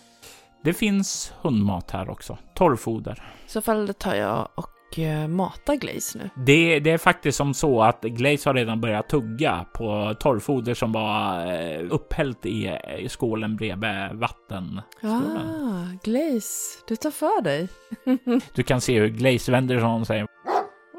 [0.67, 2.39] Det finns hundmat här också.
[2.55, 3.23] Torrfoder.
[3.47, 6.31] I så fall tar jag och eh, matar Glaze nu.
[6.47, 10.93] Det, det är faktiskt som så att Glaze har redan börjat tugga på torrfoder som
[10.93, 14.81] var eh, upphällt i, i skålen bredvid vatten.
[15.03, 17.69] Ah, Glaze, du tar för dig.
[18.55, 20.27] Du kan se hur Glaze vänder sig om och säger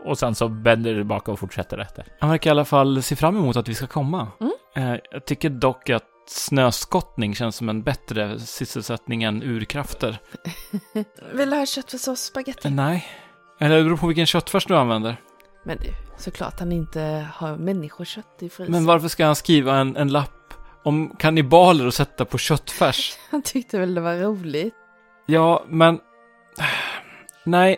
[0.06, 2.06] och sen så vänder du tillbaka och fortsätter efter.
[2.19, 4.27] Han verkar i alla fall se fram emot att vi ska komma.
[4.39, 4.53] Mm.
[4.75, 10.20] Eh, jag tycker dock att snöskottning känns som en bättre sysselsättning än urkrafter.
[11.34, 12.68] Vill du ha köttfärssås spagetti?
[12.68, 13.08] Eh, nej.
[13.60, 15.18] Eller det beror på vilken köttfärs du använder.
[15.63, 18.72] Men du, såklart han inte har människokött i frysen.
[18.72, 23.18] Men varför ska han skriva en, en lapp om kannibaler och sätta på köttfärs?
[23.32, 24.74] Han tyckte väl det var roligt.
[25.26, 26.00] Ja, men...
[27.44, 27.78] Nej.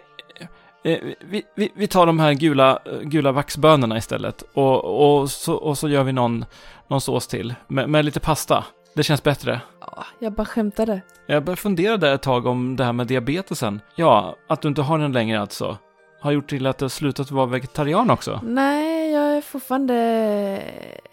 [0.84, 4.44] Eh, Vi, vi, vi tar de här gula, gula vaxbönorna istället.
[4.54, 6.46] Och, och, så, och så gör vi någon,
[6.89, 7.56] någon sås till.
[7.67, 8.65] Med, med lite pasta.
[8.95, 9.62] Det känns bättre.
[9.82, 11.02] Ja, jag bara skämtade.
[11.28, 13.82] Jag började fundera där ett tag om det här med diabetesen.
[13.95, 15.78] Ja, att du inte har den längre alltså.
[16.21, 18.39] Har gjort till att du har slutat vara vegetarian också.
[18.43, 20.63] Nej, jag är fortfarande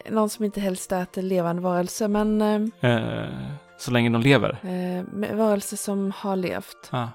[0.09, 2.41] någon som inte helst äter levande varelser, men
[2.81, 3.29] eh, Eh,
[3.77, 4.57] så länge de lever.
[4.63, 6.89] eh, varelser som har levt.
[6.89, 7.07] Ah,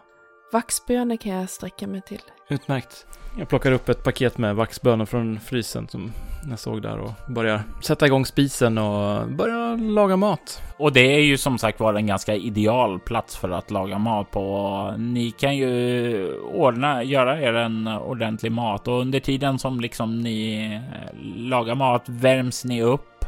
[0.53, 2.23] Vaxbönor kan jag sträcka mig till.
[2.49, 3.07] utmärkt.
[3.37, 6.13] Jag plockar upp ett paket med vaxbönor från frysen som
[6.51, 10.63] jag såg där och börjar sätta igång spisen och börja laga mat.
[10.77, 14.31] Och det är ju som sagt var en ganska ideal plats för att laga mat
[14.31, 14.95] på.
[14.99, 20.65] Ni kan ju ordna, göra er en ordentlig mat och under tiden som liksom ni
[20.75, 23.25] eh, lagar mat värms ni upp.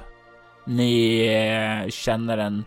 [0.65, 2.65] Ni eh, känner en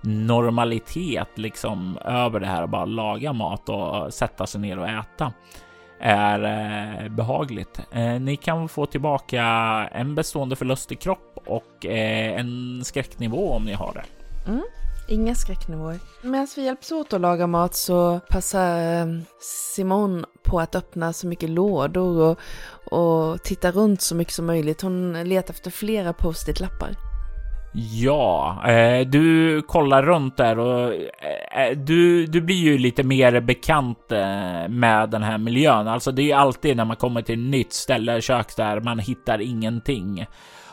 [0.00, 5.32] normalitet liksom över det här att bara laga mat och sätta sig ner och äta
[6.00, 6.42] är
[7.04, 7.80] eh, behagligt.
[7.92, 9.42] Eh, ni kan få tillbaka
[9.92, 14.04] en bestående förlust i kropp och eh, en skräcknivå om ni har det.
[14.50, 14.62] Mm,
[15.08, 15.98] Inga skräcknivåer.
[16.22, 19.24] Medan vi hjälps åt att laga mat så passar
[19.74, 22.38] Simon på att öppna så mycket lådor och,
[22.98, 24.82] och titta runt så mycket som möjligt.
[24.82, 27.05] Hon letar efter flera post-it-lappar.
[27.78, 34.12] Ja, eh, du kollar runt där och eh, du, du blir ju lite mer bekant
[34.12, 35.88] eh, med den här miljön.
[35.88, 38.98] Alltså det är ju alltid när man kommer till ett nytt ställe, kök där, man
[38.98, 40.26] hittar ingenting.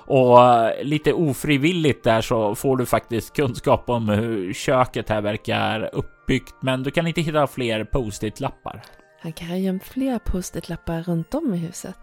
[0.05, 5.89] Och eh, lite ofrivilligt där så får du faktiskt kunskap om hur köket här verkar
[5.93, 8.81] uppbyggt, men du kan inte hitta fler post-it-lappar.
[9.21, 11.97] Han kan ha gömt flera post-it-lappar runt om i huset.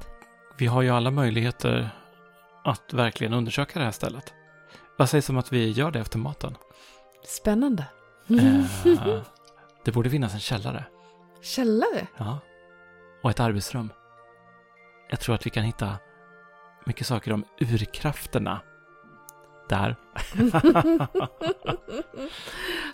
[0.59, 1.91] Vi har ju alla möjligheter
[2.65, 4.35] att verkligen undersöka det här stället.
[5.01, 6.57] Vad sägs om att vi gör det efter maten?
[7.25, 7.85] Spännande.
[8.29, 9.23] Eh,
[9.85, 10.85] det borde finnas en källare.
[11.43, 12.07] Källare?
[12.17, 12.39] Ja.
[13.23, 13.93] Och ett arbetsrum.
[15.11, 15.97] Jag tror att vi kan hitta
[16.87, 18.61] mycket saker om urkrafterna.
[19.69, 19.97] Där.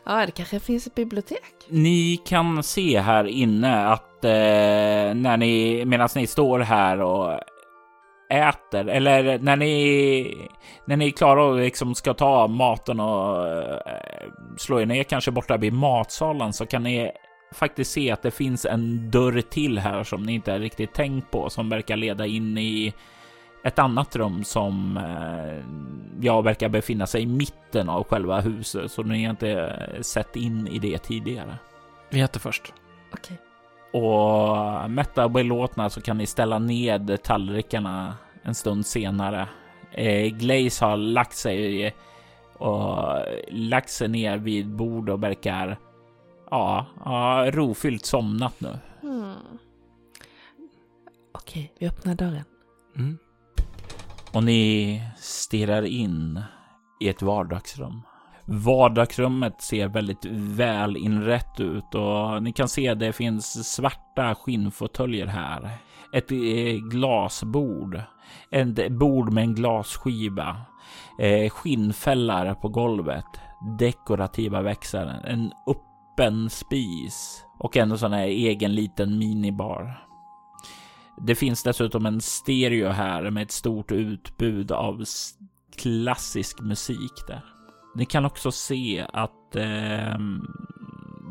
[0.05, 1.55] ja, det kanske finns ett bibliotek.
[1.69, 4.31] Ni kan se här inne att eh,
[5.15, 7.41] när ni medan ni står här och
[8.31, 10.49] äter eller när ni
[10.85, 15.31] när ni är klara och liksom ska ta maten och eh, slå er ner kanske
[15.31, 17.13] borta vid matsalen så kan ni
[17.53, 21.51] faktiskt se att det finns en dörr till här som ni inte riktigt tänkt på
[21.51, 22.95] som verkar leda in i
[23.65, 25.65] ett annat rum som eh,
[26.21, 30.69] jag verkar befinna sig i mitten av själva huset så ni har inte sett in
[30.69, 31.59] i det tidigare.
[32.11, 32.73] Vi äter först.
[33.13, 33.39] Okej.
[33.97, 39.49] Och mätta och belåtna så kan ni ställa ned tallrikarna en stund senare.
[39.93, 41.95] Eh, Glaze har lagt sig
[42.59, 43.05] och
[43.49, 45.79] lagt sig ner vid bord och verkar
[46.51, 48.79] ja, ja rofyllt somnat nu.
[49.01, 49.35] Hmm.
[51.33, 52.45] Okej, vi öppnar dörren.
[52.97, 53.19] Mm.
[54.33, 56.41] Och ni stirrar in
[57.01, 58.03] i ett vardagsrum.
[58.49, 65.71] Vardagsrummet ser väldigt väl inrätt ut och ni kan se det finns svarta skinnfåtöljer här.
[66.13, 68.01] Ett eh, glasbord.
[68.51, 70.57] Ett bord med en glasskiva.
[71.19, 73.25] Eh, skinnfällar på golvet.
[73.79, 75.23] Dekorativa växlar.
[75.25, 77.45] En öppen spis.
[77.59, 80.07] Och en sån här egen liten minibar.
[81.27, 85.05] Det finns dessutom en stereo här med ett stort utbud av
[85.77, 87.56] klassisk musik där.
[87.97, 90.19] Ni kan också se att eh,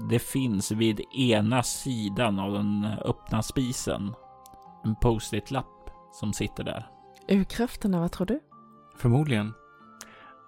[0.09, 4.13] det finns vid ena sidan av den öppna spisen
[4.83, 6.87] en post-it-lapp som sitter där.
[7.29, 8.39] Urkrafterna, vad tror du?
[8.97, 9.53] Förmodligen.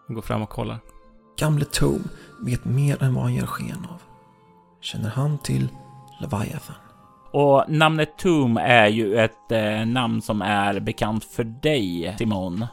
[0.07, 0.79] Jag går fram och kollar.
[1.39, 2.09] Gamle Tobe
[2.41, 4.01] vet mer än vad han ger sken av.
[4.81, 5.69] Känner han till
[6.21, 6.75] Leviathan?
[7.31, 12.65] Och namnet Tomb är ju ett eh, namn som är bekant för dig, Simon.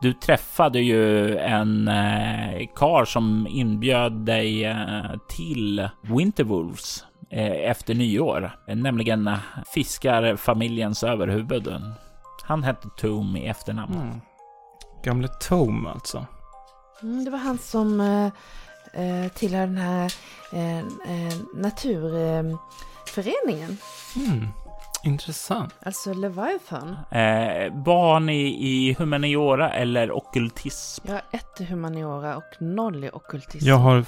[0.00, 8.50] Du träffade ju en eh, kar som inbjöd dig eh, till Winterwolves eh, efter nyår,
[8.66, 9.38] nämligen eh,
[9.74, 11.68] fiskarfamiljens överhuvud.
[12.42, 13.94] Han hette Tom i efternamn.
[13.94, 14.20] Mm.
[15.04, 16.26] Gamle Tom alltså.
[17.02, 18.26] Mm, det var han som eh,
[19.02, 20.12] eh, tillhör den här
[20.52, 20.84] eh, eh,
[21.54, 23.78] naturföreningen.
[24.16, 24.48] Mm.
[25.04, 25.74] Intressant.
[25.82, 26.96] alltså Leviathan.
[27.10, 31.06] Eh, barn i, i humaniora eller ockultism.
[31.08, 33.68] Jag har ett i humaniora och noll i ockultism.
[33.68, 34.04] Jag har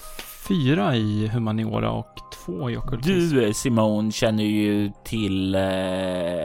[0.48, 2.14] fyra i humaniora och
[2.44, 3.36] två i ockultism.
[3.36, 5.62] Du Simon känner ju till, eh,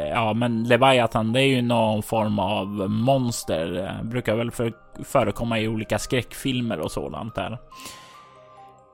[0.10, 3.86] ja men Leviathan det är ju någon form av monster.
[4.00, 4.74] Eh, Brukar väl för,
[5.04, 7.58] förekomma i olika skräckfilmer och sådant där.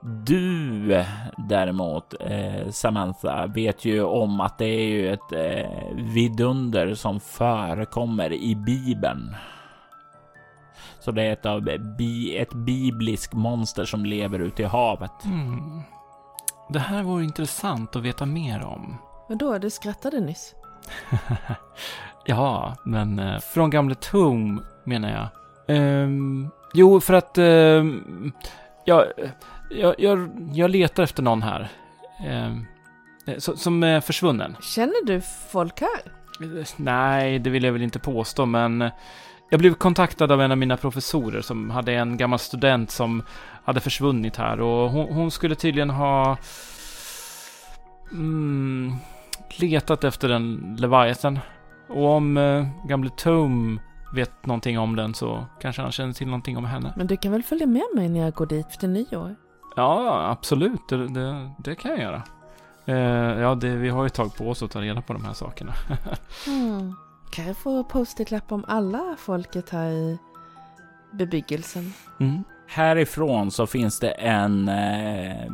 [0.02, 1.06] Du
[1.38, 8.34] däremot, eh, Samantha, vet ju om att det är ju ett eh, vidunder som förekommer
[8.34, 9.36] i Bibeln.
[11.00, 11.62] Så det är ett, av
[11.98, 15.26] bi, ett bibliskt monster som lever ute i havet.
[15.26, 15.82] Mm.
[16.70, 18.98] Det här vore intressant att veta mer om.
[19.30, 20.56] Vadå, du skrattade nyss?
[22.26, 25.28] ja, men eh, från gamle Tom menar jag.
[25.78, 28.32] Ehm, jo, för att ehm,
[28.86, 29.06] jag,
[29.70, 31.70] jag, jag, jag letar efter någon här.
[32.20, 32.66] Ehm,
[33.26, 34.56] eh, så, som är försvunnen.
[34.62, 36.12] Känner du folk här?
[36.76, 38.92] Nej, det vill jag väl inte påstå, men eh,
[39.50, 43.24] jag blev kontaktad av en av mina professorer som hade en gammal student som
[43.64, 46.38] hade försvunnit här och hon, hon skulle tydligen ha
[48.12, 48.94] mm,
[49.60, 51.40] letat efter en Leviathan.
[51.88, 53.80] Och om eh, gamle Tom
[54.16, 56.94] vet någonting om den så kanske han känner till någonting om henne.
[56.98, 59.36] Men du kan väl följa med mig när jag går dit efter nyår?
[59.76, 60.88] Ja, absolut.
[60.90, 62.24] Det, det, det kan jag göra.
[62.86, 65.26] Eh, ja, det, vi har ju ett tag på oss att ta reda på de
[65.26, 65.74] här sakerna.
[66.46, 66.96] Hmm.
[67.32, 70.18] Kan jag få post-it-lapp om alla folket här i
[71.12, 71.94] bebyggelsen?
[72.20, 72.44] Mm.
[72.68, 75.52] Härifrån så finns det en eh,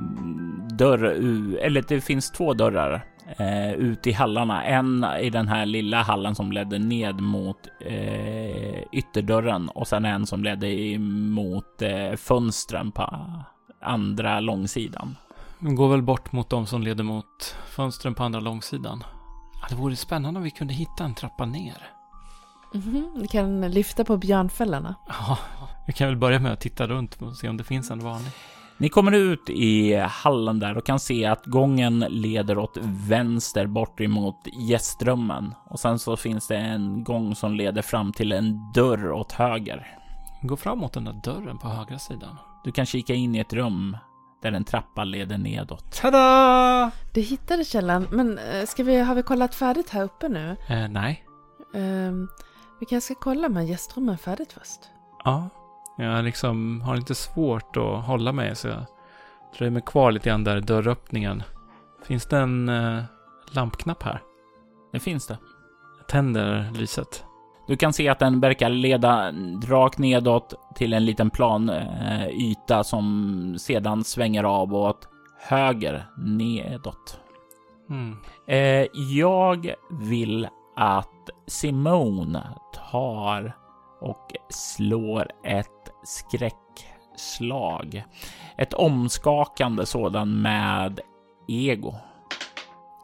[0.70, 3.06] dörr, u- eller det finns två dörrar
[3.38, 4.64] eh, ut i hallarna.
[4.64, 10.26] En i den här lilla hallen som ledde ned mot eh, ytterdörren och sen en
[10.26, 13.14] som ledde mot eh, fönstren på
[13.86, 15.16] andra långsidan.
[15.60, 19.04] Vi går väl bort mot de som leder mot fönstren på andra långsidan.
[19.70, 21.78] Det vore spännande om vi kunde hitta en trappa ner.
[22.74, 24.96] Mhm, Du kan lyfta på björnfällorna.
[25.08, 25.38] Ja,
[25.88, 28.32] vi kan väl börja med att titta runt och se om det finns en vanlig.
[28.78, 34.02] Ni kommer ut i hallen där och kan se att gången leder åt vänster bort
[34.02, 39.12] emot gästrummen och sen så finns det en gång som leder fram till en dörr
[39.12, 39.88] åt höger.
[40.42, 42.38] Gå fram mot den där dörren på högra sidan.
[42.66, 43.98] Du kan kika in i ett rum
[44.42, 45.92] där en trappa leder nedåt.
[45.92, 46.92] Tada!
[47.14, 50.58] Du hittade källan, men eh, ska vi, har vi kollat färdigt här uppe nu?
[50.70, 51.26] Eh, nej.
[51.74, 52.30] Ehm,
[52.80, 54.80] vi kanske ska kolla med gästrummen färdigt först.
[55.24, 55.50] Ja.
[55.98, 58.86] Jag liksom har lite svårt att hålla mig så jag
[59.58, 61.44] dröjer mig kvar lite grann där i dörröppningen.
[62.04, 63.04] Finns det en eh,
[63.52, 64.22] lampknapp här?
[64.92, 65.38] Det finns det.
[65.98, 67.26] Jag tänder lyset.
[67.68, 69.32] Du kan se att den verkar leda
[69.68, 75.08] rakt nedåt till en liten plan eh, yta som sedan svänger av åt
[75.40, 77.20] höger nedåt.
[77.90, 78.18] Mm.
[78.48, 82.44] Eh, jag vill att Simone
[82.92, 83.56] tar
[84.02, 88.04] och slår ett skräckslag.
[88.58, 91.00] Ett omskakande sådan med
[91.48, 91.96] ego.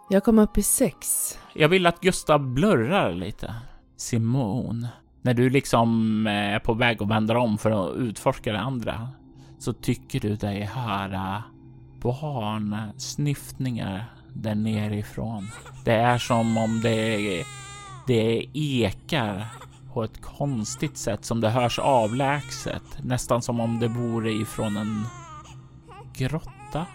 [0.10, 1.38] Jag kom upp i sex.
[1.54, 3.56] Jag vill att Gustav blurrar lite.
[4.02, 4.90] Simone,
[5.22, 9.10] när du liksom eh, är på väg att vända om för att utforska det andra
[9.60, 11.44] så tycker du dig höra
[12.02, 15.48] barnsnyftningar där nerifrån.
[15.86, 17.44] Det är som om det,
[18.08, 19.46] det ekar
[19.94, 22.98] på ett konstigt sätt som det hörs avlägset.
[23.04, 25.06] Nästan som om det vore ifrån en
[26.14, 26.86] grotta.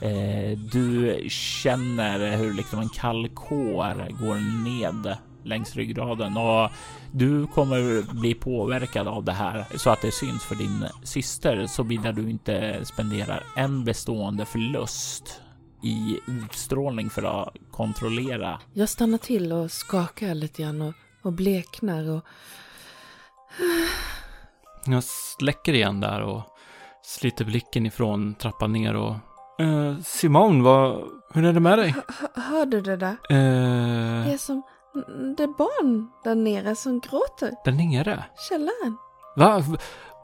[0.00, 6.70] Eh, du känner hur liksom en kall kår går ned längs ryggraden och
[7.12, 12.12] du kommer bli påverkad av det här så att det syns för din syster såvida
[12.12, 15.40] du inte spenderar en bestående förlust
[15.82, 18.60] i utstrålning för att kontrollera.
[18.72, 22.24] Jag stannar till och skakar lite grann och, och bleknar och...
[24.86, 26.42] Jag släcker igen där och
[27.02, 29.14] sliter blicken ifrån trappan ner och...
[29.60, 31.02] Eh, Simon, vad...
[31.34, 31.90] Hur är det med dig?
[32.20, 33.10] H- hör du det där?
[33.30, 34.62] Eh, Det är som...
[35.36, 37.52] Det är barn där nere som gråter.
[37.64, 38.24] där nere?
[38.48, 38.96] Källaren.
[39.36, 39.62] Va?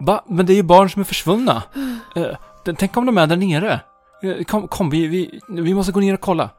[0.00, 0.24] Va?
[0.26, 1.62] Men det är ju barn som är försvunna.
[2.16, 3.80] Eh, tänk om de är där nere?
[4.22, 6.50] Eh, kom, kom vi, vi, vi måste gå ner och kolla.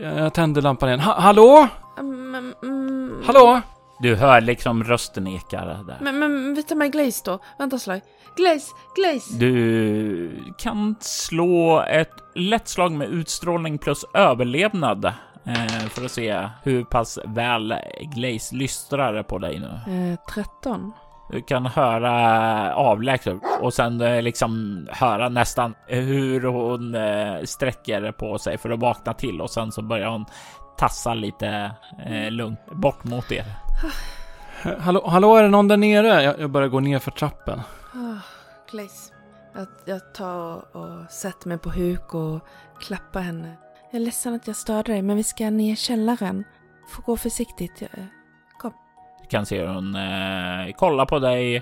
[0.00, 1.00] Jag, jag tänder lampan igen.
[1.00, 1.68] Ha, hallå?
[1.98, 3.60] Mm, mm, Hallå?
[4.00, 5.98] Du hör liksom rösten eka där.
[6.00, 7.38] Men, men vi tar med Glaze då.
[7.58, 8.00] Vänta slag.
[8.36, 9.34] Glaze, Glaze!
[9.38, 15.12] Du kan slå ett lätt slag med utstrålning plus överlevnad
[15.90, 19.94] för att se hur pass väl Glaze lystrar på dig nu.
[20.12, 20.92] Eh, 13.
[21.30, 28.38] Du kan höra avlägset och sen eh, liksom höra nästan hur hon eh, sträcker på
[28.38, 30.24] sig för att vakna till och sen så börjar hon
[30.76, 31.70] tassa lite
[32.06, 33.44] eh, lugnt bort mot er.
[34.80, 36.22] Hallå, hallå, är det någon där nere?
[36.22, 37.60] Jag, jag börjar gå ner för trappen.
[37.94, 38.18] Oh,
[38.70, 39.12] Glaze.
[39.54, 42.40] Jag, jag tar och, och sätter mig på huk och
[42.80, 43.56] klappar henne.
[43.96, 46.44] Jag är ledsen att jag störde dig, men vi ska ner i källaren.
[46.88, 47.80] Får gå försiktigt.
[47.80, 48.72] Jag, eh,
[49.22, 51.56] Du kan se hur hon eh, kollar på dig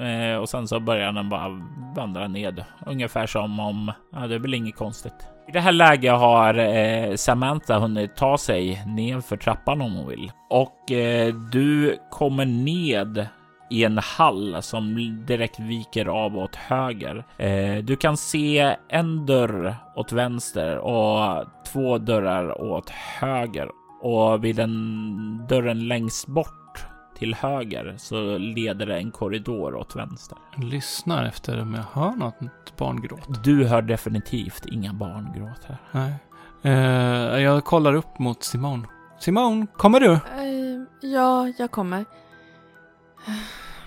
[0.00, 1.48] eh, och sen så börjar den bara
[1.96, 2.64] vandra ned.
[2.86, 5.28] Ungefär som om, ja det är väl inget konstigt.
[5.48, 10.08] I det här läget har eh, Samantha hunnit ta sig ner för trappan om hon
[10.08, 10.32] vill.
[10.50, 13.28] Och eh, du kommer ned
[13.70, 14.94] i en hall som
[15.26, 17.24] direkt viker av åt höger.
[17.36, 23.68] Eh, du kan se en dörr åt vänster och två dörrar åt höger.
[24.02, 26.84] Och vid den dörren längst bort
[27.18, 30.38] till höger så leder det en korridor åt vänster.
[30.56, 33.44] Jag lyssnar efter om jag hör något barngråt.
[33.44, 35.78] Du hör definitivt inga barngråt här.
[35.92, 36.14] Nej.
[36.62, 38.86] Eh, jag kollar upp mot Simon.
[39.20, 40.12] Simon, kommer du?
[40.12, 42.04] Eh, ja, jag kommer.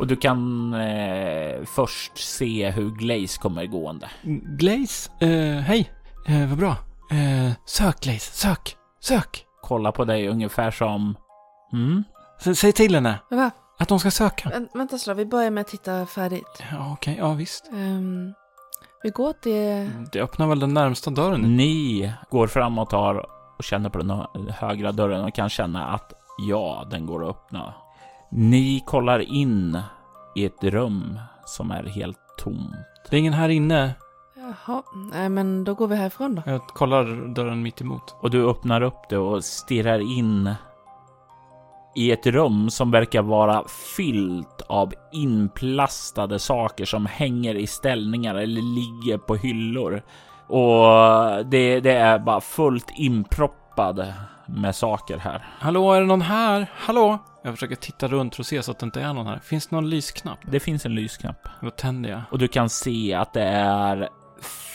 [0.02, 4.10] Och du kan eh, först se hur Glaze kommer gående.
[4.58, 5.12] Glaze?
[5.20, 5.92] Eh, hej.
[6.28, 6.76] Eh, vad bra.
[7.12, 9.46] Eh, sök Glaze, sök, sök.
[9.62, 11.16] Kolla på dig ungefär som...
[11.74, 12.04] Mm?
[12.46, 13.52] S säg till henne Va?
[13.80, 14.50] att de ska söka.
[14.50, 16.64] Vä- vänta slag, vi börjar med att titta färdigt.
[16.72, 17.70] Ja, okej, ja visst.
[17.74, 18.34] Ehm,
[19.04, 19.90] vi går till...
[20.12, 21.42] Det öppnar väl den närmsta dörren.
[21.42, 23.26] Ni går fram och tar
[23.58, 24.26] och känner på den hö-
[24.60, 26.14] högra dörren och kan känna att
[26.48, 27.74] ja, den går att öppna.
[28.34, 29.82] Ni kollar in
[30.36, 32.76] i ett rum som är helt tomt.
[33.10, 33.94] Det är ingen här inne.
[34.36, 36.42] Jaha, nej men då går vi härifrån då.
[36.46, 38.16] Jag kollar dörren mitt emot.
[38.22, 40.56] Och du öppnar upp det och stirrar in
[41.96, 43.64] i ett rum som verkar vara
[43.96, 50.02] fyllt av inplastade saker som hänger i ställningar eller ligger på hyllor.
[50.48, 54.14] Och det, det är bara fullt inproppad
[54.46, 55.46] med saker här.
[55.60, 56.72] Hallå, är det någon här?
[56.76, 57.20] Hallå?
[57.44, 59.40] Jag försöker titta runt för att se så att det inte är någon här.
[59.40, 60.40] Finns det någon lysknapp?
[60.52, 62.22] Det finns en lysknapp Då tänder jag.
[62.32, 64.10] och du kan se att det är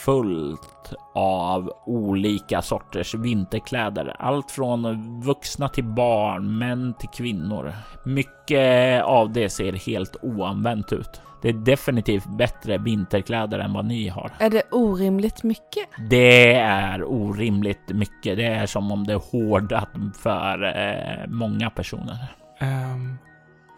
[0.05, 4.17] fullt av olika sorters vinterkläder.
[4.19, 7.73] Allt från vuxna till barn, män till kvinnor.
[8.05, 11.21] Mycket av det ser helt oanvänt ut.
[11.43, 14.31] Det är definitivt bättre vinterkläder än vad ni har.
[14.39, 15.89] Är det orimligt mycket?
[16.11, 18.37] Det är orimligt mycket.
[18.37, 19.89] Det är som om det är hårdat
[20.23, 22.17] för eh, många personer.
[22.59, 23.19] Ehm,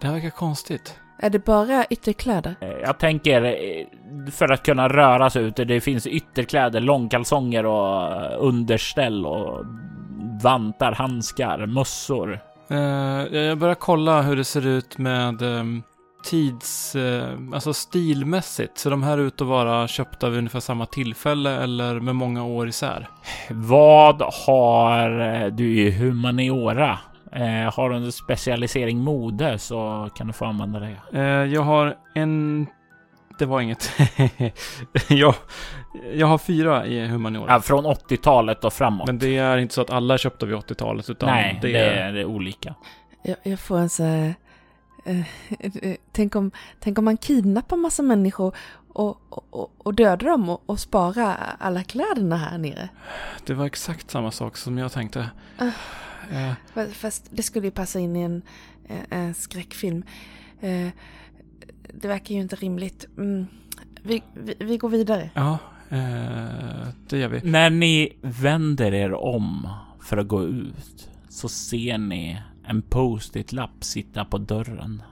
[0.01, 0.99] det här verkar konstigt.
[1.21, 2.55] Är det bara ytterkläder?
[2.61, 5.65] Eh, Jag tänker eh, för att kunna röra sig ute.
[5.65, 9.65] Det finns ytterkläder, långkalsonger och eh, underställ och
[10.43, 12.41] vantar, handskar, mössor.
[12.71, 12.79] Eh,
[13.39, 15.83] jag börjar kolla hur det ser ut med ehm,
[16.25, 16.97] tids...
[16.97, 18.79] eh, alltså stilmässigt.
[18.79, 22.69] Ser de här ut att vara köpta vid ungefär samma tillfälle eller med många år
[22.69, 23.09] isär?
[23.51, 26.99] Vad har du i humaniora?
[27.33, 30.97] Eh, har du en specialisering mode så kan du få använda det.
[31.13, 32.67] Eh, jag har en...
[33.39, 33.91] Det var inget.
[35.09, 35.35] jag,
[36.15, 37.53] jag har fyra i humaniora.
[37.53, 39.07] Ja, från 80-talet och framåt.
[39.07, 41.79] Men det är inte så att alla är köpta vid 80-talet utan Nej, det, det
[41.79, 42.13] är...
[42.13, 42.75] det är olika.
[43.23, 44.35] Jag, jag får en så här...
[45.05, 45.21] eh,
[45.61, 46.51] eh, tänk, om,
[46.81, 48.55] tänk om man kidnappar massa människor
[48.93, 52.89] och, och, och, dödar dem och, och sparar alla kläderna här nere.
[53.47, 55.31] Det var exakt samma sak som jag tänkte.
[55.59, 55.71] Ah.
[56.31, 56.53] Eh,
[56.93, 58.43] Fast- det skulle ju passa in i en,
[58.89, 60.03] eh, en skräckfilm.
[60.61, 60.89] Eh,
[61.95, 63.07] Det verkar ju inte rimligt.
[63.17, 63.47] Mm.
[64.03, 65.31] Vi, vi, vi går vidare.
[65.35, 65.59] ja,
[65.89, 67.41] eh, det gör vi.
[67.51, 69.69] När ni vänder er om
[70.01, 75.03] för att gå ut så ser ni en post-it-lapp sitta på dörren.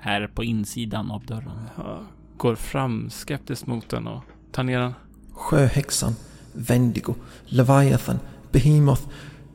[0.00, 1.68] Här på insidan av dörren.
[1.76, 2.04] Jag
[2.36, 4.92] går fram skeptiskt mot den och tar ner den.
[5.32, 6.14] Sjöhäxan,
[6.52, 7.14] Wendigo,
[7.46, 8.18] Leviathan,
[8.52, 9.02] Behemoth,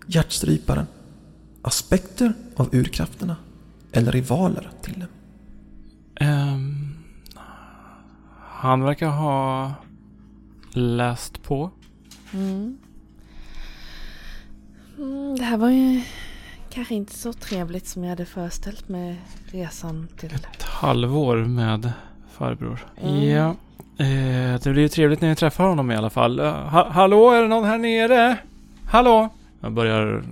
[0.08, 0.88] Hjärtstryparen.
[1.68, 3.36] Aspekter av urkrafterna
[3.92, 5.10] eller rivaler till dem.
[6.16, 6.96] Ehm,
[8.50, 9.74] han verkar ha
[10.72, 11.72] läst på.
[12.34, 12.78] Mm.
[14.98, 16.02] Mm, det här var ju
[16.70, 20.34] kanske inte så trevligt som jag hade föreställt mig resan till.
[20.34, 21.92] Ett halvår med
[22.32, 22.86] farbror.
[23.02, 23.30] Mm.
[23.30, 23.56] Ja.
[24.06, 26.40] Eh, det blir ju trevligt när vi träffar honom i alla fall.
[26.40, 28.38] Eh, ha hallå, är det någon här nere?
[28.86, 29.30] Hallå?
[29.62, 30.24] Jag börjar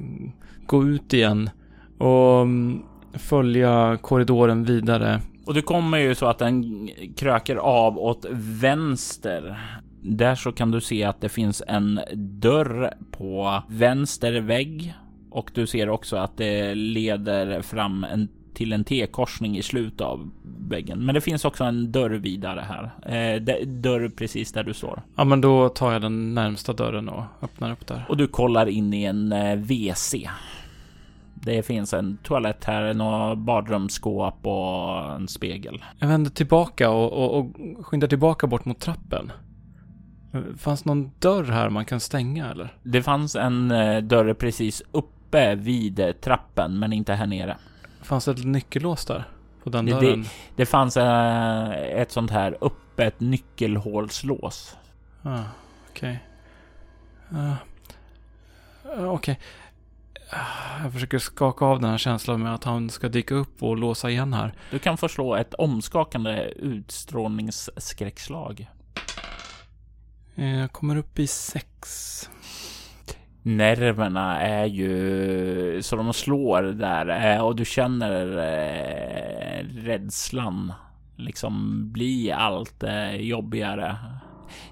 [0.66, 1.50] gå ut igen
[1.98, 2.82] och mm,
[3.14, 5.22] följa korridoren vidare.
[5.46, 8.26] Och du kommer ju så att den kröker av åt
[8.62, 9.60] vänster.
[10.02, 14.94] Där så kan du se att det finns en dörr på vänster vägg
[15.36, 20.32] och du ser också att det leder fram en, till en T-korsning i slutet av
[20.70, 21.06] väggen.
[21.06, 22.92] Men det finns också en dörr vidare här.
[23.16, 25.02] Eh, dörr precis där du står.
[25.16, 28.06] Ja, men då tar jag den närmsta dörren och öppnar upp där.
[28.10, 30.16] Och du kollar in i en eh, WC.
[31.46, 35.84] Det finns en toalett här, några badrumsskåp och en spegel.
[36.00, 39.32] Jag vänder tillbaka och, och, och skyndar tillbaka bort mot trappen.
[40.58, 42.74] Fanns någon dörr här man kan stänga eller?
[42.84, 47.58] Det fanns en eh, dörr precis uppe vid eh, trappen, men inte här nere.
[48.02, 49.24] Fanns det ett nyckellås där?
[49.64, 50.26] På den Det- dörren?
[50.56, 54.78] Det fanns eh, ett sånt här öppet nyckelhålslås.
[55.24, 55.40] Ah,
[55.90, 56.24] Okej.
[57.32, 57.56] Ah,
[58.98, 59.40] ah, Okej.
[60.84, 64.10] Jag försöker skaka av den här känslan med att han ska dyka upp och låsa
[64.10, 64.54] igen här.
[64.72, 68.68] Du kan få slå ett omskakande utstrålningsskräckslag.
[70.36, 72.30] Eh, Jag kommer upp i sex.
[73.42, 80.74] Nerverna är ju så de slår där eh, och du känner eh, rädslan
[81.16, 82.84] liksom bli allt
[83.18, 83.96] jobbigare.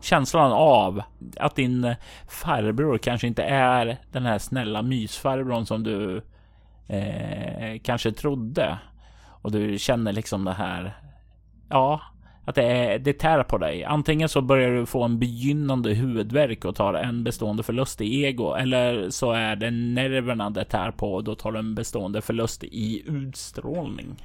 [0.01, 1.01] Känslan av
[1.38, 1.95] att din
[2.28, 6.21] farbror kanske inte är den här snälla mysfarbrorn som du
[6.88, 8.78] eh, kanske trodde.
[9.26, 10.97] Och du känner liksom det här.
[11.69, 12.01] Ja,
[12.45, 13.84] att det, är, det tär på dig.
[13.84, 18.53] Antingen så börjar du få en begynnande huvudvärk och tar en bestående förlust i ego.
[18.53, 22.63] Eller så är det nerverna det tär på och då tar du en bestående förlust
[22.63, 24.15] i utstrålning.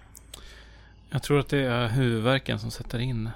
[1.11, 3.30] Jag tror att det är huvudvärken som sätter in.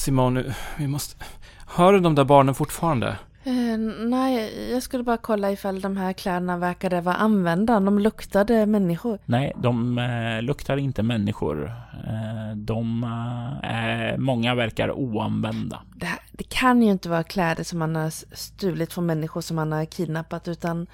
[0.00, 1.24] Simon, vi måste...
[1.66, 3.16] Hör du de där barnen fortfarande?
[3.44, 7.80] Eh, nej, jag skulle bara kolla ifall de här kläderna verkade vara använda.
[7.80, 9.18] De luktade människor.
[9.24, 11.66] Nej, de eh, luktar inte människor.
[12.06, 15.82] Eh, de eh, är, många verkar oanvända.
[15.94, 19.56] Det, här, det kan ju inte vara kläder som man har stulit från människor som
[19.56, 20.86] man har kidnappat utan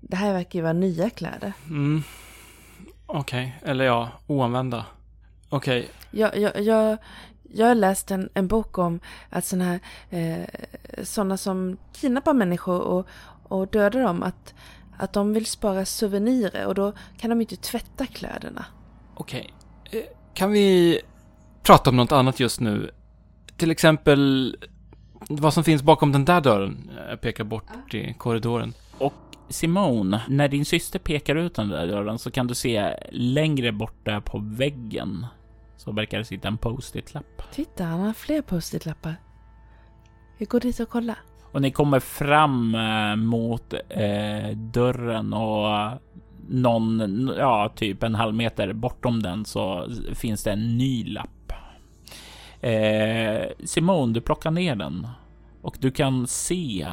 [0.00, 1.52] det här verkar ju vara nya kläder.
[1.68, 2.02] Mm.
[3.06, 4.84] Okej, eller ja, oanvända.
[5.48, 6.98] Okej, Jag, jag, jag,
[7.54, 9.00] jag har läst en, en bok om
[9.30, 9.80] att sådana här,
[10.10, 10.46] eh,
[11.04, 13.06] sådana som kidnappar människor och,
[13.42, 14.54] och dödar dem, att,
[14.98, 18.64] att de vill spara souvenirer och då kan de inte tvätta kläderna.
[19.14, 19.52] okej.
[19.90, 20.00] Eh,
[20.34, 21.00] Kan vi
[21.62, 22.90] prata om något annat just nu?
[23.56, 24.56] Till exempel
[25.28, 26.90] vad som finns bakom den där dörren.
[27.08, 28.74] Jag pekar bort i korridoren.
[29.48, 34.04] Simone, när din syster pekar ut den där dörren så kan du se längre bort
[34.04, 35.26] där på väggen
[35.84, 37.42] så verkar det sitta en post-it-lapp.
[37.52, 39.16] Titta, han har fler post-it-lappar.
[40.38, 41.18] Vi går dit och kollar.
[41.52, 45.90] Och ni kommer fram eh, mot eh, dörren och
[46.48, 51.52] någon, ja, typ en halv meter bortom den så finns det en ny lapp.
[52.60, 55.06] Eh, Simone, du plockar ner den
[55.62, 56.86] och du kan se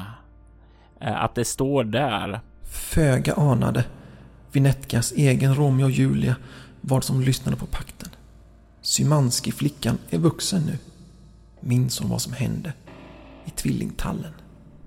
[1.00, 2.40] eh, att det står där.
[2.64, 3.84] Föga anade
[4.52, 6.36] Vinetkas egen Romeo och Julia
[6.82, 8.10] vad som lyssnade på pakten.
[8.90, 10.78] Symanski-flickan är vuxen nu.
[11.60, 12.74] Minns hon vad som hände
[13.46, 14.34] i tvillingtallen?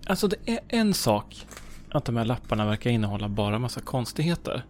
[0.06, 1.46] Alltså det är en sak
[1.90, 4.66] att de här lapparna verkar innehålla bara massa konstigheter.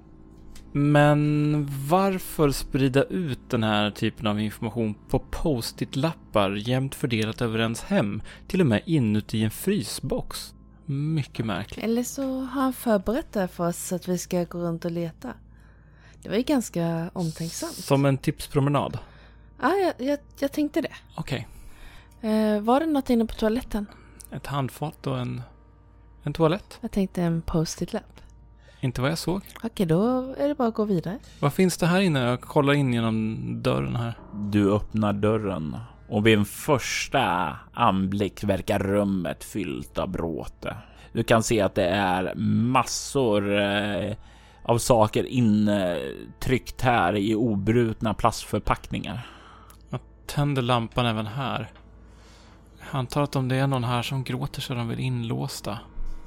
[0.73, 7.83] Men varför sprida ut den här typen av information på post-it-lappar jämnt fördelat över ens
[7.83, 8.23] hem?
[8.49, 10.55] Till och med inuti en frysbox.
[10.87, 11.85] Mycket märkligt.
[11.85, 14.91] Eller så har han förberett det för oss så att vi ska gå runt och
[14.91, 15.33] leta.
[16.23, 17.75] Det var ju ganska omtänksamt.
[17.75, 18.99] Som en tipspromenad.
[19.63, 20.93] Ja, jag, jag, jag tänkte det.
[21.17, 21.49] Okej.
[22.21, 23.87] Eh, var det något inne på toaletten?
[24.31, 25.43] Ett handfat och en,
[26.23, 26.79] en toalett.
[26.81, 28.21] Jag tänkte en post-it-lapp.
[28.81, 29.43] Inte vad jag såg.
[29.63, 31.19] Okej, då är det bara att gå vidare.
[31.41, 32.21] Vad finns det här inne?
[32.21, 34.19] Jag kollar in genom dörren här.
[34.33, 35.77] Du öppnar dörren
[36.09, 40.77] och vid en första anblick verkar rummet fyllt av bråte.
[41.13, 44.13] Du kan se att det är massor eh,
[44.63, 49.27] av saker intryckt här i obrutna plastförpackningar.
[50.35, 51.71] Tänder lampan även här.
[52.79, 55.79] Jag antar att om det är någon här som gråter så är de väl inlåsta.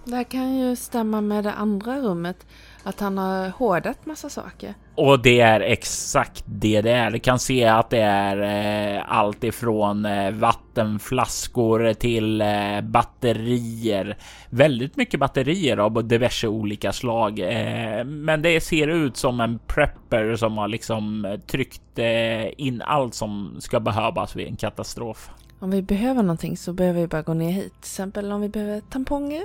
[0.04, 2.48] Det här kan ju stämma med det andra rummet.
[2.88, 4.74] Att han har hårdat massa saker.
[4.96, 7.12] Och det är exakt det det är.
[7.12, 14.18] Du kan se att det är eh, allt ifrån eh, vattenflaskor till eh, batterier.
[14.50, 17.40] Väldigt mycket batterier av diverse olika slag.
[17.40, 22.82] Eh, men det ser ut som en prepper som har liksom eh, tryckt eh, in
[22.82, 25.30] allt som ska behövas vid en katastrof.
[25.60, 27.74] Om vi behöver någonting så behöver vi bara gå ner hit.
[27.74, 29.44] Till exempel om vi behöver tamponger.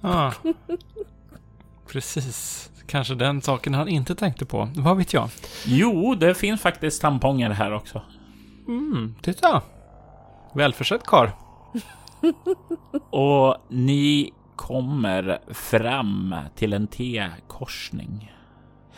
[0.00, 0.32] Ah.
[1.86, 2.70] Precis.
[2.86, 4.68] Kanske den saken han inte tänkte på.
[4.76, 5.28] Vad vet jag?
[5.66, 8.02] Jo, det finns faktiskt tamponger här också.
[8.68, 9.62] Mm, titta.
[10.54, 11.28] Välförsett karl.
[13.10, 18.32] Och ni kommer fram till en T-korsning.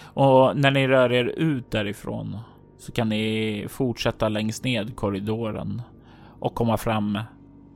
[0.02, 2.38] Och när ni rör er ut därifrån
[2.78, 5.82] så kan ni fortsätta längst ned korridoren
[6.40, 7.18] och komma fram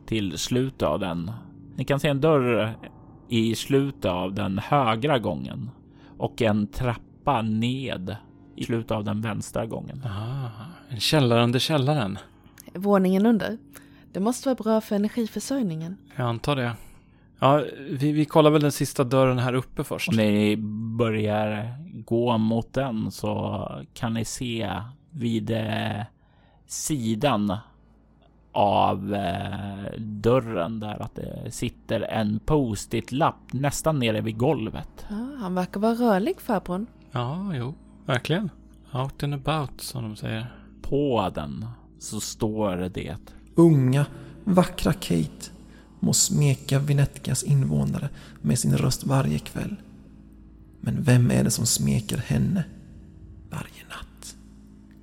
[0.07, 1.31] till slutet av den.
[1.77, 2.75] Ni kan se en dörr
[3.29, 5.71] i slutet av den högra gången
[6.19, 8.17] och en trappa ned
[8.57, 10.03] i slutet av den vänstra gången.
[10.07, 10.49] Ah,
[10.89, 12.19] en källare under källaren.
[12.75, 13.59] Våningen under.
[14.13, 15.97] Det måste vara bra för energiförsörjningen.
[16.17, 16.73] Jag antar det.
[17.39, 20.09] Ja, vi, vi kollar väl den sista dörren här uppe först.
[20.09, 20.57] Om ni
[20.99, 21.75] börjar
[22.05, 24.73] gå mot den så kan ni se
[25.11, 26.03] vid eh,
[26.67, 27.57] sidan
[28.59, 35.07] av eh, dörren där att det sitter en post-it-lapp nästan nere vid golvet.
[35.09, 36.87] Ja, han verkar vara rörlig farbrorn.
[37.13, 37.75] Ja, jo,
[38.07, 38.51] verkligen.
[38.93, 40.47] Out and about, som de säger.
[40.83, 41.67] På den
[41.99, 43.17] så står det
[43.55, 44.07] Unga,
[44.45, 45.51] vackra Kate
[46.01, 48.09] må smeka Vinetkas invånare
[48.41, 49.77] med sin röst varje kväll.
[50.81, 52.65] Men vem är det som smeker henne
[53.51, 54.37] varje natt?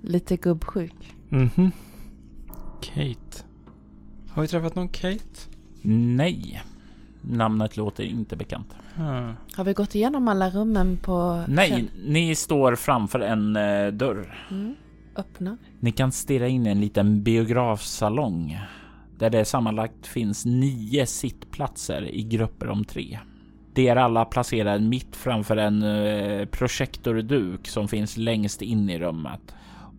[0.01, 1.13] Lite gubbsjuk.
[1.29, 1.71] Mhm.
[2.93, 3.43] Kate.
[4.29, 5.39] Har vi träffat någon Kate?
[5.81, 6.63] Nej.
[7.21, 8.75] Namnet låter inte bekant.
[8.95, 9.33] Hmm.
[9.55, 11.43] Har vi gått igenom alla rummen på...
[11.47, 14.47] Nej, ni står framför en eh, dörr.
[14.51, 14.75] Mm.
[15.15, 15.57] Öppna.
[15.79, 18.59] Ni kan stirra in i en liten biografsalong
[19.17, 23.19] där det sammanlagt finns nio sittplatser i grupper om tre.
[23.73, 29.55] De är alla placerade mitt framför en eh, projektorduk som finns längst in i rummet.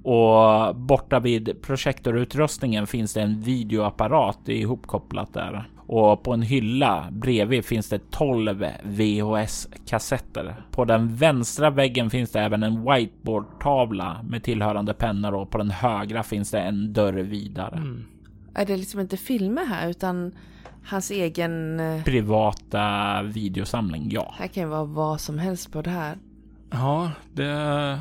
[0.06, 5.68] Och borta vid projektorutrustningen finns det en videoapparat ihopkopplat där.
[5.86, 10.54] Och på en hylla bredvid finns det 12 VHS-kassetter.
[10.70, 15.70] På den vänstra väggen finns det även en whiteboardtavla med tillhörande pennor och på den
[15.70, 17.76] högra finns det en dörr vidare.
[17.76, 18.04] Mm.
[18.54, 20.32] Är det liksom inte filmer här utan
[20.84, 21.80] hans egen...
[21.80, 24.34] eh, Privata videosamling, ja.
[24.38, 26.16] Här kan ju vara vad som helst på det här.
[26.70, 28.00] Ja, det...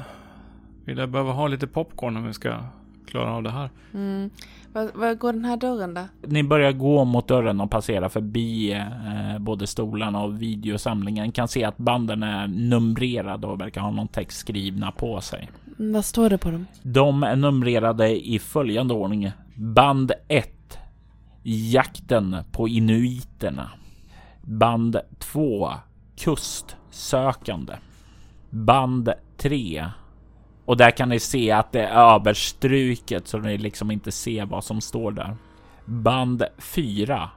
[0.86, 2.60] Vi lär behöva ha lite popcorn om vi ska
[3.08, 3.70] klara av det här.
[3.94, 4.30] Mm.
[4.74, 6.02] Var, var går den här dörren då?
[6.22, 11.32] Ni börjar gå mot dörren och passera förbi eh, både stolarna och videosamlingen.
[11.32, 15.50] Kan se att banden är numrerade och verkar ha någon text skrivna på sig.
[15.80, 16.66] Mm, Vad står det på dem?
[16.84, 19.32] De är numrerade i följande ordning.
[19.56, 20.78] Band 1.
[21.44, 23.70] Jakten på inuiterna.
[24.42, 25.72] Band 2.
[26.18, 27.74] Kustsökande.
[28.50, 29.86] Band 3.
[30.66, 34.64] Och där kan ni se att det är överstruket så ni liksom inte ser vad
[34.64, 35.38] som står där.
[35.86, 37.30] Band 4.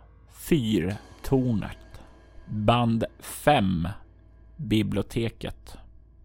[0.48, 1.78] Fyrtornet.
[2.46, 3.88] Band 5.
[4.56, 5.76] Biblioteket.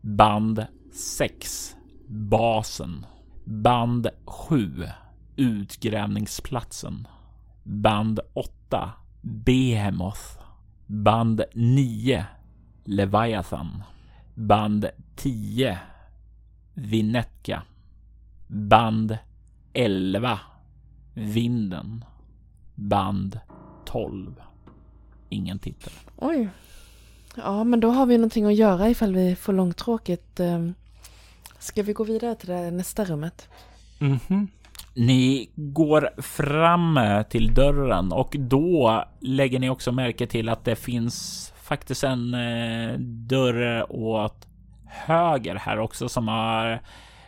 [0.02, 1.76] Band 6.
[2.08, 3.06] Basen.
[3.44, 4.88] Band 7.
[5.36, 7.08] Utgrävningsplatsen.
[7.64, 8.92] Band 8.
[9.22, 10.40] Behemoth.
[10.86, 12.26] Band 9.
[12.84, 13.84] Leviathan.
[14.36, 14.86] Band
[15.16, 15.80] 10.
[16.74, 17.62] Vinetka.
[18.48, 19.18] Band
[19.74, 20.40] 11.
[21.14, 22.06] Vinden.
[22.76, 23.40] Band
[23.86, 24.36] 12.
[25.30, 25.94] Ingen tittare.
[26.18, 26.50] Oj.
[27.36, 30.40] Ja, men då har vi någonting att göra ifall vi får långtråkigt.
[30.40, 30.74] Ehm,
[31.60, 33.50] Ska vi gå vidare till det nästa rummet?
[34.00, 34.48] Mhm.
[34.96, 37.00] Ni går fram
[37.30, 43.00] till dörren och då lägger ni också märke till att det finns faktiskt en eh,
[43.00, 44.48] dörr åt
[44.94, 46.82] höger här också som har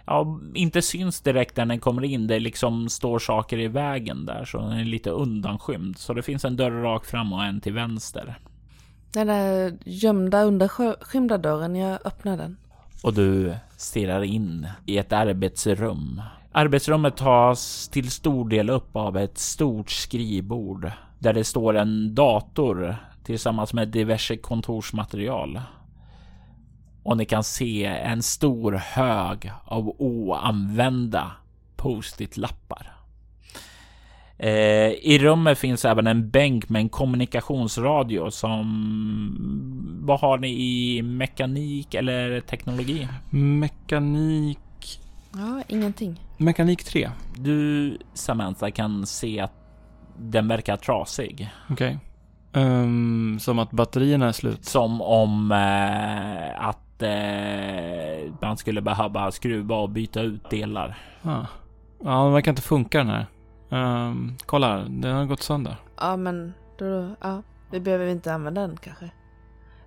[0.06, 2.28] ja, inte syns direkt när den kommer in.
[2.28, 5.98] Det liksom står saker i vägen där så den är lite undanskymd.
[5.98, 8.36] Så det finns en dörr rakt fram och en till vänster.
[9.14, 12.58] Den där gömda undanskymda dörren, jag öppnar den.
[13.04, 16.22] och du stirrar in i ett arbetsrum.
[16.52, 22.96] Arbetsrummet tas till stor del upp av ett stort skrivbord där det står en dator
[23.24, 25.62] tillsammans med diverse kontorsmaterial.
[27.06, 31.32] Och ni kan se en stor hög av oanvända
[31.76, 32.92] post-it-lappar.
[34.38, 40.02] Eh, I rummet finns även en bänk med en kommunikationsradio som...
[40.02, 43.08] Vad har ni i mekanik eller teknologi?
[43.30, 45.00] Mekanik...
[45.34, 46.22] Ja, ingenting.
[46.38, 47.10] Mekanik 3.
[47.36, 49.54] Du Samantha kan se att
[50.18, 51.50] den verkar trasig.
[51.70, 52.00] Okej.
[52.54, 54.66] Ehm, som att batterierna är slut.
[54.66, 60.98] Som om eh, att eh, man skulle behöva skruva och byta ut delar.
[61.22, 61.46] Ah.
[62.04, 63.26] Ja, den verkar inte funka den här.
[63.70, 65.76] Ehm, kolla, den har gått sönder.
[65.98, 67.42] Ja, men då, ja,
[67.72, 69.10] vi behöver inte använda den kanske.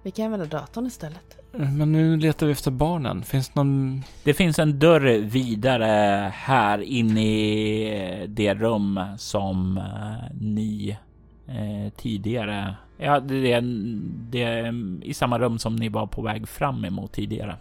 [0.02, 1.38] Vi kan använda datorn istället.
[1.52, 3.22] Men nu letar vi efter barnen.
[3.22, 4.02] Finns det någon...
[4.24, 10.98] Det finns en dörr vidare här inne i det rum som eh, ni
[11.48, 12.76] eh, tidigare...
[13.00, 13.60] Ja, det är,
[14.30, 17.56] det i samma rum som ni var på väg fram emot tidigare.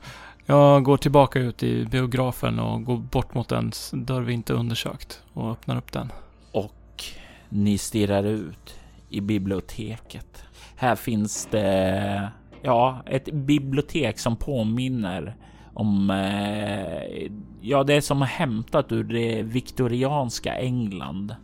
[0.45, 5.23] Jag går tillbaka ut i biografen och går bort mot den dörr vi inte undersökt
[5.33, 6.11] och öppnar upp den.
[6.51, 7.03] Och
[7.49, 8.79] ni stirrar ut
[9.09, 10.43] i biblioteket.
[10.75, 12.31] Här finns det,
[12.61, 15.35] ja, ett bibliotek som påminner
[15.73, 17.31] om, eh,
[17.61, 21.35] ja, det är som hämtat ur det viktorianska England.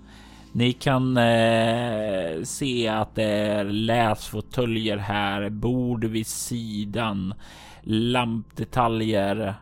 [0.56, 7.34] Ni kan eh, se att det är läsfåtöljer här, bord vid sidan,
[7.82, 9.56] lampdetaljer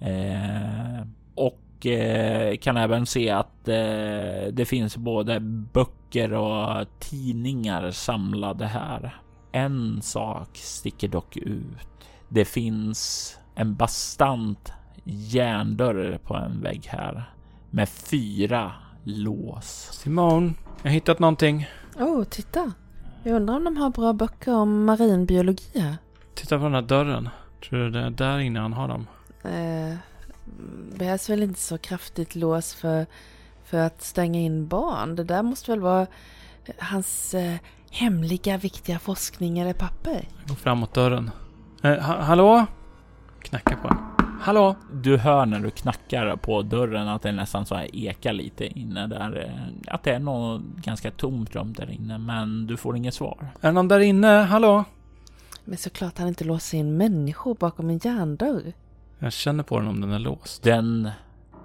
[0.00, 8.66] eh, och eh, kan även se att eh, det finns både böcker och tidningar samlade
[8.66, 9.20] här.
[9.52, 11.88] En sak sticker dock ut.
[12.28, 14.72] Det finns en bastant
[15.04, 17.24] järndörr på en vägg här
[17.70, 18.72] med fyra
[19.04, 19.88] lås.
[19.92, 21.66] Simon, jag har hittat någonting.
[21.98, 22.72] Oh, titta.
[23.22, 25.96] Jag undrar om de har bra böcker om marinbiologi här.
[26.34, 27.28] Titta på den här dörren.
[27.68, 29.06] Tror du det är där inne han har dem?
[29.42, 29.96] Eh,
[30.98, 33.06] behövs väl inte så kraftigt lås för,
[33.64, 35.16] för att stänga in barn.
[35.16, 36.06] Det där måste väl vara
[36.78, 37.56] hans eh,
[37.90, 40.28] hemliga viktiga forskning eller papper.
[40.38, 41.30] Jag går fram mot dörren.
[41.82, 42.66] Eh, ha hallå?
[43.42, 44.09] Knackar på den.
[44.40, 44.74] Hallå?
[44.92, 49.06] Du hör när du knackar på dörren att det nästan så här ekar lite inne
[49.06, 49.42] där.
[49.44, 53.48] eh, Att det är något ganska tomt rum där inne, men du får inget svar.
[53.60, 54.26] Är det någon där inne?
[54.28, 54.84] Hallå?
[55.64, 58.72] Men såklart han inte låser in människor bakom en järndörr.
[59.18, 60.62] Jag känner på den om den är låst.
[60.62, 61.10] Den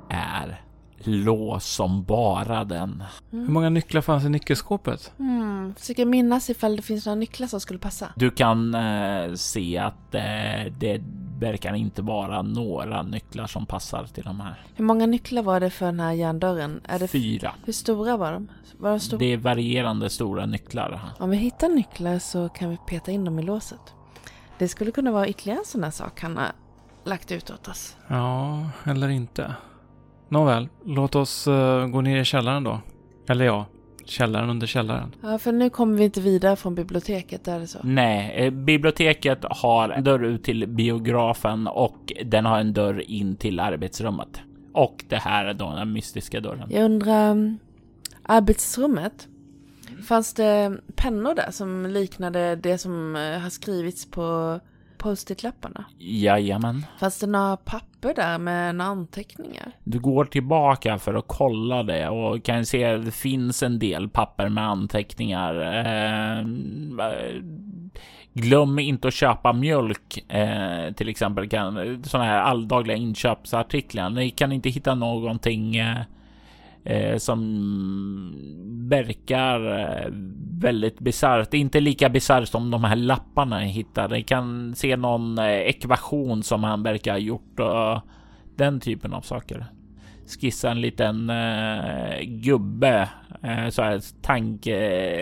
[0.09, 0.61] är
[1.03, 3.03] lås som bara den.
[3.31, 5.11] Hur många nycklar fanns i nyckelskåpet?
[5.17, 8.07] Hmm, försöker minnas ifall det finns några nycklar som skulle passa.
[8.15, 11.01] Du kan eh, se att eh, det
[11.39, 14.63] verkar inte vara några nycklar som passar till de här.
[14.75, 16.81] Hur många nycklar var det för den här järndörren?
[16.87, 17.51] Är det Fyra.
[17.65, 18.47] Hur stora var de?
[18.77, 19.19] Var de stora?
[19.19, 20.99] Det är varierande stora nycklar.
[21.19, 23.93] Om vi hittar nycklar så kan vi peta in dem i låset.
[24.57, 26.51] Det skulle kunna vara ytterligare en sån här sak han har
[27.03, 27.97] lagt ut åt oss.
[28.07, 29.55] Ja, eller inte.
[30.29, 32.79] Nåväl, låt oss eh, gå ner i källaren då.
[33.27, 33.65] Eller ja,
[34.05, 35.15] källaren under källaren.
[35.21, 37.79] Ja, för nu kommer vi inte vidare från biblioteket, är det så?
[37.83, 43.35] Nej, eh, biblioteket har en dörr ut till biografen och den har en dörr in
[43.35, 44.41] till arbetsrummet.
[44.73, 46.67] Och det här är då den mystiska dörren.
[46.71, 47.59] Jag undrar, um,
[48.23, 49.27] arbetsrummet?
[50.07, 54.59] Fanns det pennor där som liknade det som eh, har skrivits på
[55.05, 55.85] post-it-lapparna?
[55.97, 56.85] Jajamän.
[56.99, 59.71] Fanns det några papper där med några anteckningar?
[59.83, 64.09] Du går tillbaka för att kolla det och kan se att det finns en del
[64.09, 65.55] papper med anteckningar.
[65.61, 66.45] Eh,
[68.33, 71.49] glöm inte att köpa mjölk eh, till exempel.
[71.49, 74.09] Kan, sådana här alldagliga inköpsartiklar.
[74.09, 75.97] Ni kan inte hitta någonting eh,
[76.85, 77.39] eh, som
[78.89, 80.11] verkar eh,
[80.59, 81.53] väldigt bisarrt.
[81.53, 84.15] Inte lika bisarrt som de här lapparna jag hittade.
[84.15, 88.01] Ni kan se någon eh, ekvation som han verkar ha gjort och eh,
[88.55, 89.65] den typen av saker.
[90.27, 93.09] Skissa en liten eh, gubbe,
[93.41, 94.75] eh, så här tanke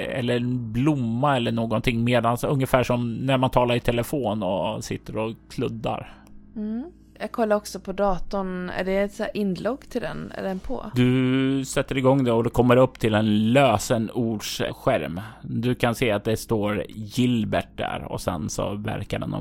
[0.05, 5.17] eller en blomma eller någonting medans ungefär som när man talar i telefon och sitter
[5.17, 6.13] och kluddar.
[6.55, 6.91] Mm.
[7.19, 8.69] Jag kollar också på datorn.
[8.69, 10.31] Är det ett så inlogg till den?
[10.35, 10.91] Är den på?
[10.95, 15.21] Du sätter igång det och det kommer upp till en lösenordsskärm.
[15.41, 19.33] Du kan se att det står Gilbert där och sen så verkar den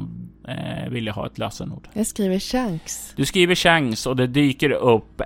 [0.49, 1.89] eh, vilja ha ett lösenord.
[1.93, 3.13] Jag skriver chans.
[3.17, 5.23] Du skriver chans och det dyker upp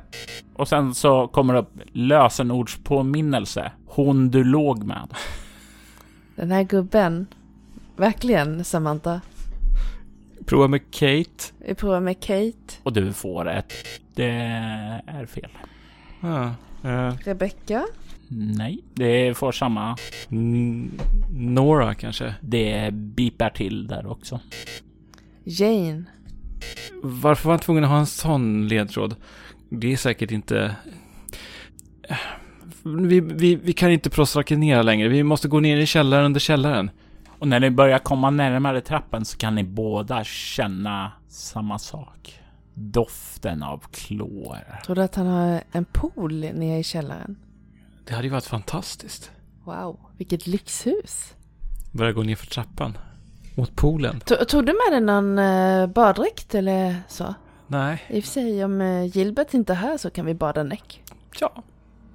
[0.55, 3.73] och sen så kommer det upp lösenordspåminnelse.
[3.87, 5.15] Hon du låg med.
[6.37, 7.27] Den här gubben.
[7.97, 9.21] Verkligen, Samantha.
[10.45, 11.45] Prova med Kate.
[11.67, 13.73] Vi provar med Kate, Och du får ett.
[14.15, 14.25] Det
[15.07, 15.51] är fel.
[16.21, 17.87] Ja, eh, Rebecca.
[18.29, 19.97] Nej, det får samma.
[20.31, 21.01] N-
[21.33, 22.35] Nora kanske.
[22.41, 24.41] Det bipar till där också.
[25.45, 26.05] Jane.
[27.03, 29.15] Varför var han tvungen att ha en sån ledtråd?
[29.69, 30.77] Det är säkert inte...
[32.83, 35.09] Vi, vi, vi kan inte prostrakinera längre.
[35.09, 36.91] Vi måste gå ner i källaren under källaren.
[37.39, 42.41] Och när ni börjar komma närmare trappen så kan ni båda känna samma sak.
[42.75, 44.59] Doften av klor.
[44.87, 47.37] Tror du att han har en pool nere i källaren?
[48.05, 49.31] Det hade ju varit fantastiskt.
[49.65, 51.35] Wow, vilket lyxhus.
[51.93, 52.99] Börja gå ner för trappan.
[53.55, 54.21] Mot poolen.
[54.21, 57.35] To- Tog du med dig någon uh, baddräkt eller så?
[57.67, 58.03] Nej.
[58.09, 61.03] I och för sig, om uh, Gilbert inte är här så kan vi bada näck.
[61.41, 61.63] Ja.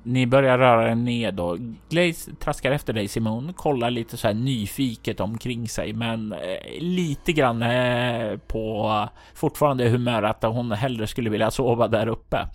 [0.03, 1.57] Ni börjar röra er ned och
[1.89, 7.33] Glaze traskar efter dig Simon, kollar lite så här nyfiket omkring sig, men eh, lite
[7.33, 12.47] grann eh, på fortfarande humör att hon hellre skulle vilja sova där uppe.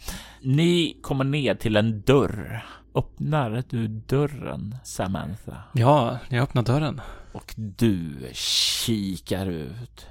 [0.42, 2.64] Ni kommer ned till en dörr.
[2.94, 5.62] Öppnar du dörren, Samantha?
[5.72, 7.00] Ja, jag öppnar dörren.
[7.32, 10.06] Och du kikar ut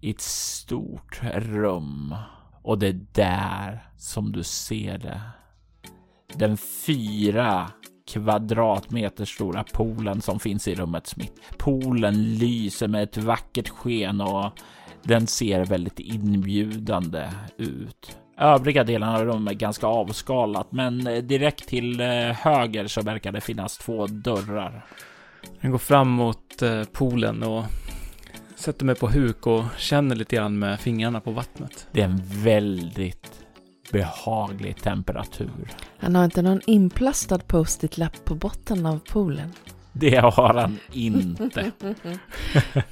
[0.00, 2.14] i ett stort rum.
[2.62, 5.20] Och det är där som du ser det.
[6.34, 7.70] Den fyra
[8.12, 11.34] kvadratmeter stora poolen som finns i rummets mitt.
[11.58, 14.50] Poolen lyser med ett vackert sken och
[15.02, 18.16] den ser väldigt inbjudande ut.
[18.38, 23.40] Övriga delarna av rummet är ganska avskalat, men direkt till eh, höger så verkar det
[23.40, 24.84] finnas två dörrar.
[25.60, 27.64] Jag går fram mot eh, poolen och
[28.56, 31.86] sätter mig på huk och känner lite grann med fingrarna på vattnet.
[31.92, 33.39] Det är en väldigt
[33.92, 35.50] behaglig temperatur.
[35.98, 39.52] Han har inte någon inplastad post-it-lapp på botten av poolen.
[39.92, 41.70] Det har han inte.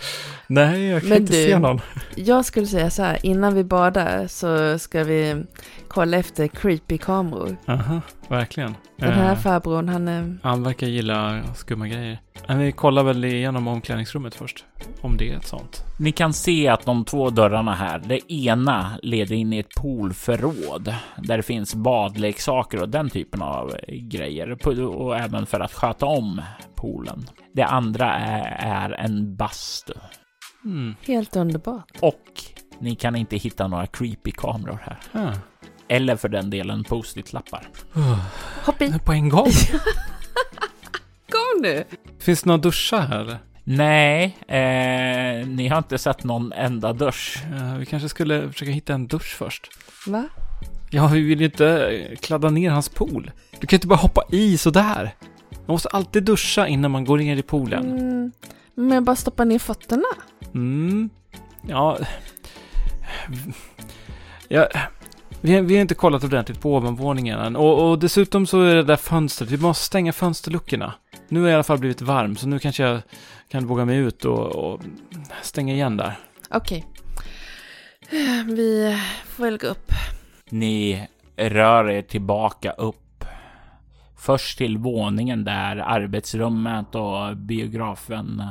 [0.47, 1.81] Nej, jag kan Men inte du- se någon.
[2.17, 5.45] Jag skulle säga så här, innan vi badar så ska vi
[5.89, 7.57] kolla efter creepy kameror.
[7.67, 8.75] Aha, verkligen.
[8.99, 10.39] Den här Eh, farbrorn, han är...
[10.43, 12.19] han verkar gilla skumma grejer.
[12.47, 14.65] Men vi kollar väl igenom omklädningsrummet först.
[15.01, 15.85] Om det är ett sånt.
[15.99, 20.95] Ni kan se att de två dörrarna här, det ena leder in i ett poolförråd
[21.17, 26.43] där det finns badleksaker och den typen av grejer och även för att sköta om
[26.75, 27.27] poolen.
[27.55, 28.57] Det andra är,
[28.91, 29.93] är en bastu
[30.63, 30.95] Hmm.
[31.07, 31.91] Helt underbart.
[32.01, 32.23] och
[32.79, 34.99] ni kan inte hitta några creepy kameror här.
[35.13, 35.33] Ah.
[35.89, 37.69] Eller för den delen post-it-lappar.
[38.65, 38.99] Hopp i!
[39.05, 39.47] På en gång?
[41.31, 41.85] Kom nu!
[42.19, 43.39] Finns det några duschar här?
[43.65, 47.43] Nej, eh, ni har inte sett någon enda dusch.
[47.53, 49.71] Eh, vi kanske skulle försöka hitta en dusch först.
[50.07, 50.29] Va?
[50.91, 53.31] Ja, vi vill ju inte kladda ner hans pool.
[53.61, 55.15] Du kan ju inte bara hoppa i sådär.
[55.51, 57.99] Man måste alltid duscha innan man går ner i poolen.
[57.99, 58.33] Mm,
[58.75, 60.09] men jag bara stoppar ner fötterna.
[60.55, 61.11] Mm.
[61.69, 61.99] Ja.
[64.49, 64.69] ja.
[65.41, 67.57] Vi, har- vi har inte kollat ordentligt på ovanvåningen än.
[67.57, 69.51] Och, och dessutom så är det där fönstret.
[69.51, 70.95] Vi måste stänga fönsterluckorna.
[71.29, 73.01] Nu har jag i alla fall blivit varm, så nu kanske jag
[73.49, 74.81] kan våga mig ut och, och
[75.43, 76.19] stänga igen där.
[76.51, 76.87] Okej.
[78.47, 79.93] Vi får väl gå upp.
[80.51, 83.25] Ni rör er tillbaka upp.
[84.17, 88.43] Först till våningen där arbetsrummet och biografen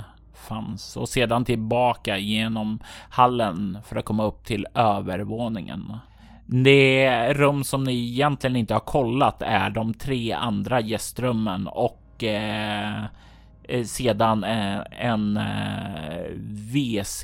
[0.48, 2.80] fanns och sedan tillbaka genom
[3.10, 5.94] hallen för att komma upp till övervåningen.
[6.50, 13.04] Det rum som ni egentligen inte har kollat är de tre andra gästrummen och eh,
[13.64, 16.32] eh, sedan eh, en eh,
[16.74, 17.24] WC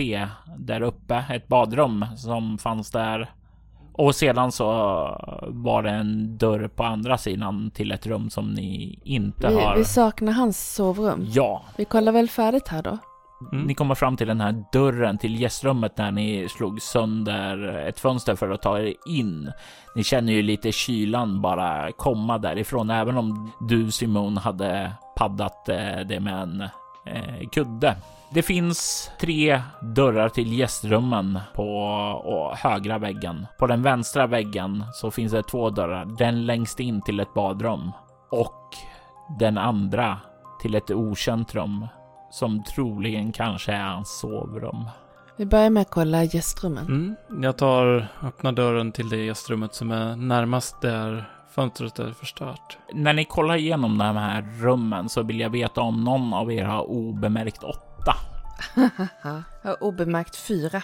[0.57, 3.30] där uppe, ett badrum som fanns där
[3.93, 4.65] och sedan så
[5.47, 9.76] var det en dörr på andra sidan till ett rum som ni inte Vi, har.
[9.78, 11.26] vi saknar hans sovrum.
[11.30, 12.97] Ja, Vi kollar väl färdigt här då.
[13.52, 13.66] Mm.
[13.66, 18.36] ni kommer fram till den här dörren till gästrummet när ni slog sönder ett fönster
[18.36, 19.52] för att ta er in.
[19.96, 26.00] Ni känner ju lite kylan bara komma därifrån, även om du Simon hade paddat eh,
[26.06, 26.62] det med en
[27.06, 27.96] eh, kudde.
[28.34, 33.48] Det finns tre dörrar till gästrummen på högra väggen.
[33.60, 36.06] På den vänstra väggen så finns det två dörrar.
[36.06, 37.91] Den längst in till ett badrum
[38.32, 38.76] och
[39.39, 40.18] den andra
[40.62, 41.88] till ett okänt rum
[42.34, 44.86] som troligen kanske är hans sovrum.
[45.38, 46.86] Vi börjar med att kolla gästrummen.
[46.86, 47.44] Mm.
[47.44, 52.78] Jag tar, öppnar dörren till det gästrummet som är närmast där fönstret är förstört.
[52.94, 56.64] När ni kollar igenom de här rummen så vill jag veta om någon av er
[56.64, 58.16] har obemärkt åtta.
[59.64, 60.82] Jag har obemärkt fyra.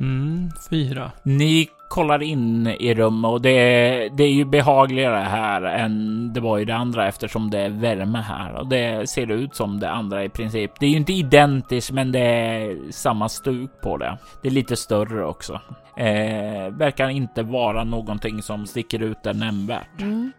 [0.00, 1.12] Mm, fyra.
[1.22, 6.40] Ni kollar in i rummet och det är, det är ju behagligare här än det
[6.40, 9.90] var i det andra eftersom det är värme här och det ser ut som det
[9.90, 10.70] andra i princip.
[10.80, 14.18] Det är ju inte identiskt, men det är samma stuk på det.
[14.42, 15.60] Det är lite större också.
[15.96, 20.00] Eh, verkar inte vara någonting som sticker ut där nämnvärt.
[20.00, 20.32] Mm.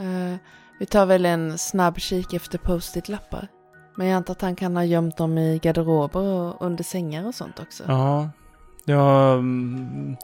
[0.00, 0.38] Eh,
[0.78, 3.48] vi tar väl en snabb kik efter post-it-lappar.
[3.96, 7.34] Men jag antar att han kan ha gömt dem i garderober och under sängar och
[7.34, 7.84] sånt också.
[7.86, 8.30] Ja.
[8.84, 10.16] Ja, mm,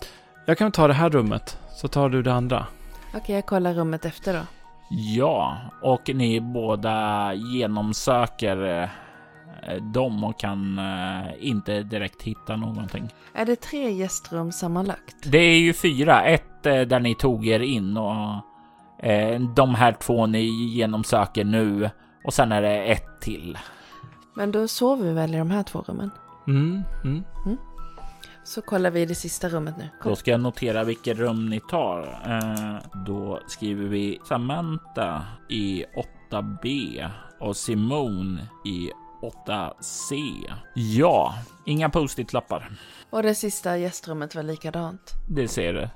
[0.47, 2.67] jag kan ta det här rummet, så tar du det andra.
[3.15, 4.41] Okej, jag kollar rummet efter då.
[4.91, 8.83] Ja, och ni båda genomsöker
[9.63, 13.09] eh, dem och kan eh, inte direkt hitta någonting.
[13.35, 15.17] Är det tre gästrum sammanlagt?
[15.25, 16.25] Det är ju fyra.
[16.25, 18.25] Ett eh, där ni tog er in och
[19.55, 20.41] de här två ni
[20.75, 21.91] genomsöker nu
[22.25, 23.59] och sen är det ett till.
[24.35, 26.11] Men då sover vi väl i de här två rummen?
[26.47, 27.25] Mm, mm.
[28.45, 29.89] Så kollar vi det sista rummet nu.
[30.01, 30.11] Kom.
[30.11, 32.21] Då ska jag notera vilket rum ni tar.
[32.27, 35.85] Eh, då skriver vi Samantha i
[36.31, 38.91] 8B och Simone i
[39.23, 40.15] 8C.
[40.75, 41.35] Ja,
[41.67, 42.71] inga post-it-lappar.
[43.11, 45.13] Och det sista gästrummet var likadant.
[45.29, 45.89] Det ser du.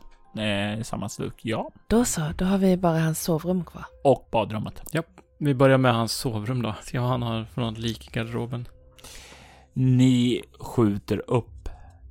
[0.42, 1.70] Eh, samma stuk, ja.
[1.86, 3.84] Då så, då har vi bara hans sovrum kvar.
[4.05, 4.82] Och badrummet.
[4.92, 5.07] Japp,
[5.38, 6.74] vi börjar med hans sovrum då.
[6.82, 8.68] Se vad han har för något lik i garderoben.
[9.72, 11.56] Ni skjuter upp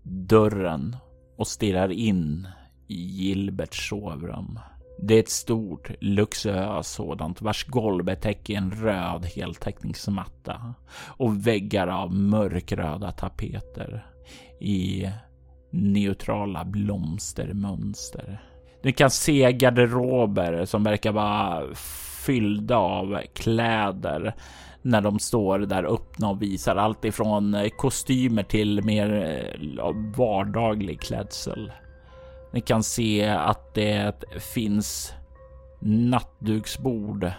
[0.05, 0.95] dörren
[1.37, 2.47] och stirrar in
[2.87, 4.59] i Gilberts sovrum.
[4.99, 10.73] Det är ett stort, luxuöst sådant vars golv är täckt i en röd heltäckningsmatta
[11.07, 14.05] och väggar av mörkröda tapeter
[14.59, 15.09] i
[15.69, 18.41] neutrala blomstermönster.
[18.83, 21.75] Du kan se garderober som verkar vara
[22.25, 24.35] fyllda av kläder
[24.85, 29.13] när de står där öppna och visar allt ifrån eh, kostymer till mer
[29.57, 31.71] eh, vardaglig klädsel.
[32.53, 34.23] Ni kan se att det
[34.53, 35.13] finns
[35.79, 37.31] nattduksbord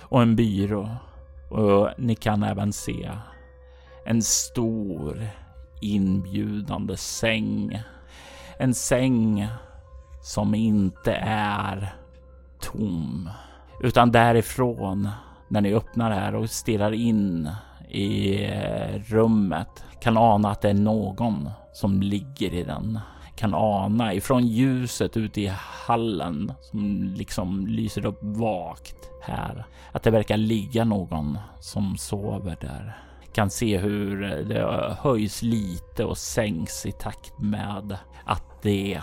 [0.00, 0.88] och en byrå
[1.50, 3.10] och ni kan även se
[4.06, 5.26] en stor
[5.80, 7.82] inbjudande säng.
[8.58, 9.48] En säng
[10.22, 11.94] som inte är
[12.60, 13.30] tom
[13.80, 15.08] utan därifrån
[15.52, 17.50] när ni öppnar här och stirrar in
[17.88, 22.98] i eh, rummet kan ana att det är någon som ligger i den.
[23.36, 25.52] Kan ana ifrån ljuset ute i
[25.86, 32.96] hallen som liksom lyser upp vagt här att det verkar ligga någon som sover där.
[33.32, 39.00] Kan se hur det höjs lite och sänks i takt med att det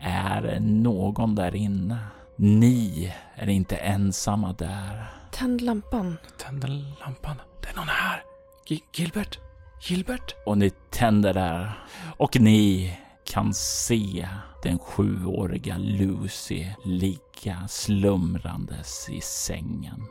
[0.00, 1.98] är någon där inne.
[2.36, 5.21] Ni är inte ensamma där.
[5.32, 6.16] Tänd lampan.
[6.38, 6.68] Tänder
[7.00, 7.36] lampan.
[7.62, 8.24] Det är någon här.
[8.66, 9.38] Gi- Gilbert?
[9.80, 10.34] Gilbert?
[10.46, 11.84] Och ni tänder där.
[12.16, 14.28] Och ni kan se
[14.62, 20.02] den sjuåriga Lucy ligga slumrandes i sängen.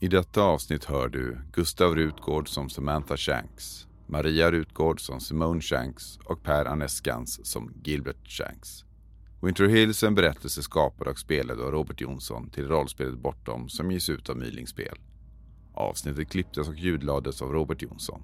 [0.00, 6.18] I detta avsnitt hör du Gustav Rutgård som Samantha Shanks, Maria Rutgård som Simone Shanks
[6.24, 8.84] och Per Aneskans som Gilbert Shanks.
[9.42, 13.90] Winter Hills är en berättelse skapad och spelad av Robert Jonsson till rollspelet Bortom som
[13.90, 14.98] ges ut av Mylingspel.
[15.74, 18.22] Avsnittet klipptes och ljudlades av Robert Jonsson.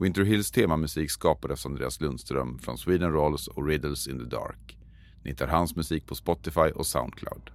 [0.00, 4.78] Winter Hills temamusik skapades av Andreas Lundström från Sweden Rolls och Riddles in the Dark.
[5.22, 7.50] Ni hittar hans musik på Spotify och Soundcloud.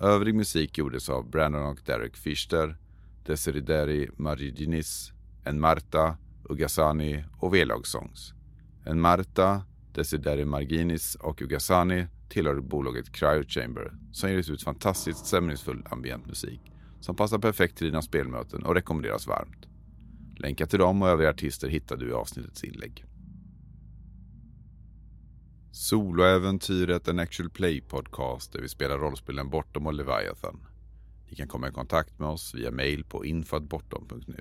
[0.00, 2.76] Övrig musik gjordes av Brandon och Derek Fischer,
[3.26, 5.12] Desirée Derry, Marie Mariginis,
[5.44, 6.16] en Marta,
[6.48, 8.34] Ugasani och V-lagssångs.
[8.84, 9.62] En Marta,
[9.94, 16.60] Desideri Marginis och Ugasani tillhör bolaget Cryo Chamber som ger ut fantastiskt stämningsfull ambient musik
[17.00, 19.66] som passar perfekt till dina spelmöten och rekommenderas varmt.
[20.36, 23.04] Länkar till dem och övriga artister hittar du i avsnittets inlägg.
[25.72, 30.66] Soloäventyret en actual play podcast där vi spelar rollspelen Bortom och Leviathan.
[31.28, 34.40] Ni kan komma i kontakt med oss via mail på infatbortom.nu.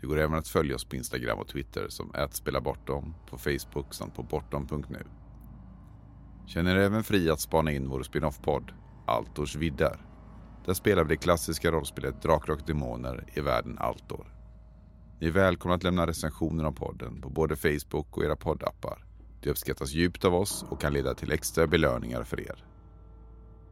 [0.00, 4.14] Det går även att följa oss på Instagram och Twitter som @spelabortom, på Facebook samt
[4.14, 5.06] på bortom.nu.
[6.46, 8.72] Känner er även fri att spana in vår spin-off-podd
[9.06, 10.06] Altors viddar.
[10.66, 14.34] Där spelar vi det klassiska rollspelet Drakar och Demoner i världen Altor.
[15.20, 19.04] Ni är välkomna att lämna recensioner av podden på både Facebook och era poddappar.
[19.42, 22.64] Det uppskattas djupt av oss och kan leda till extra belöningar för er.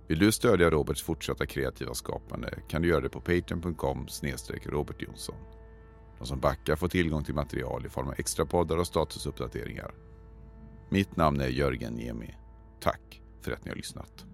[0.08, 4.06] Vill du stödja Roberts fortsatta kreativa skapande kan du göra det på patreon.com
[4.64, 5.55] Robert Jonsson.
[6.18, 9.94] De som backar får tillgång till material i form av extra poddar och statusuppdateringar.
[10.88, 12.34] Mitt namn är Jörgen Niemi.
[12.80, 14.24] Tack för att ni har lyssnat.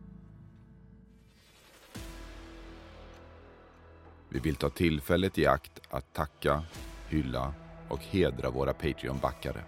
[4.28, 6.62] Vi vill ta tillfället i akt att tacka,
[7.08, 7.54] hylla
[7.88, 9.64] och hedra våra Patreon-backare.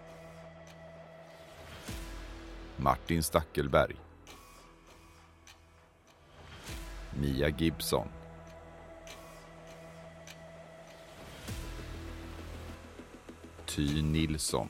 [2.77, 3.95] Martin Stackelberg.
[7.19, 8.07] Mia Gibson.
[13.75, 14.67] Ty Nilsson.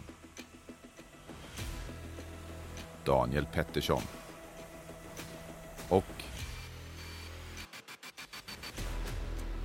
[3.04, 4.02] Daniel Pettersson.
[5.90, 6.24] Och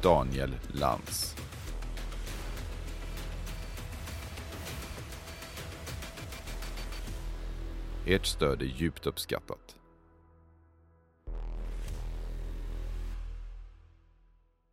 [0.03, 1.37] Daniel Lantz.
[8.07, 9.80] Ert stöd är djupt uppskattat.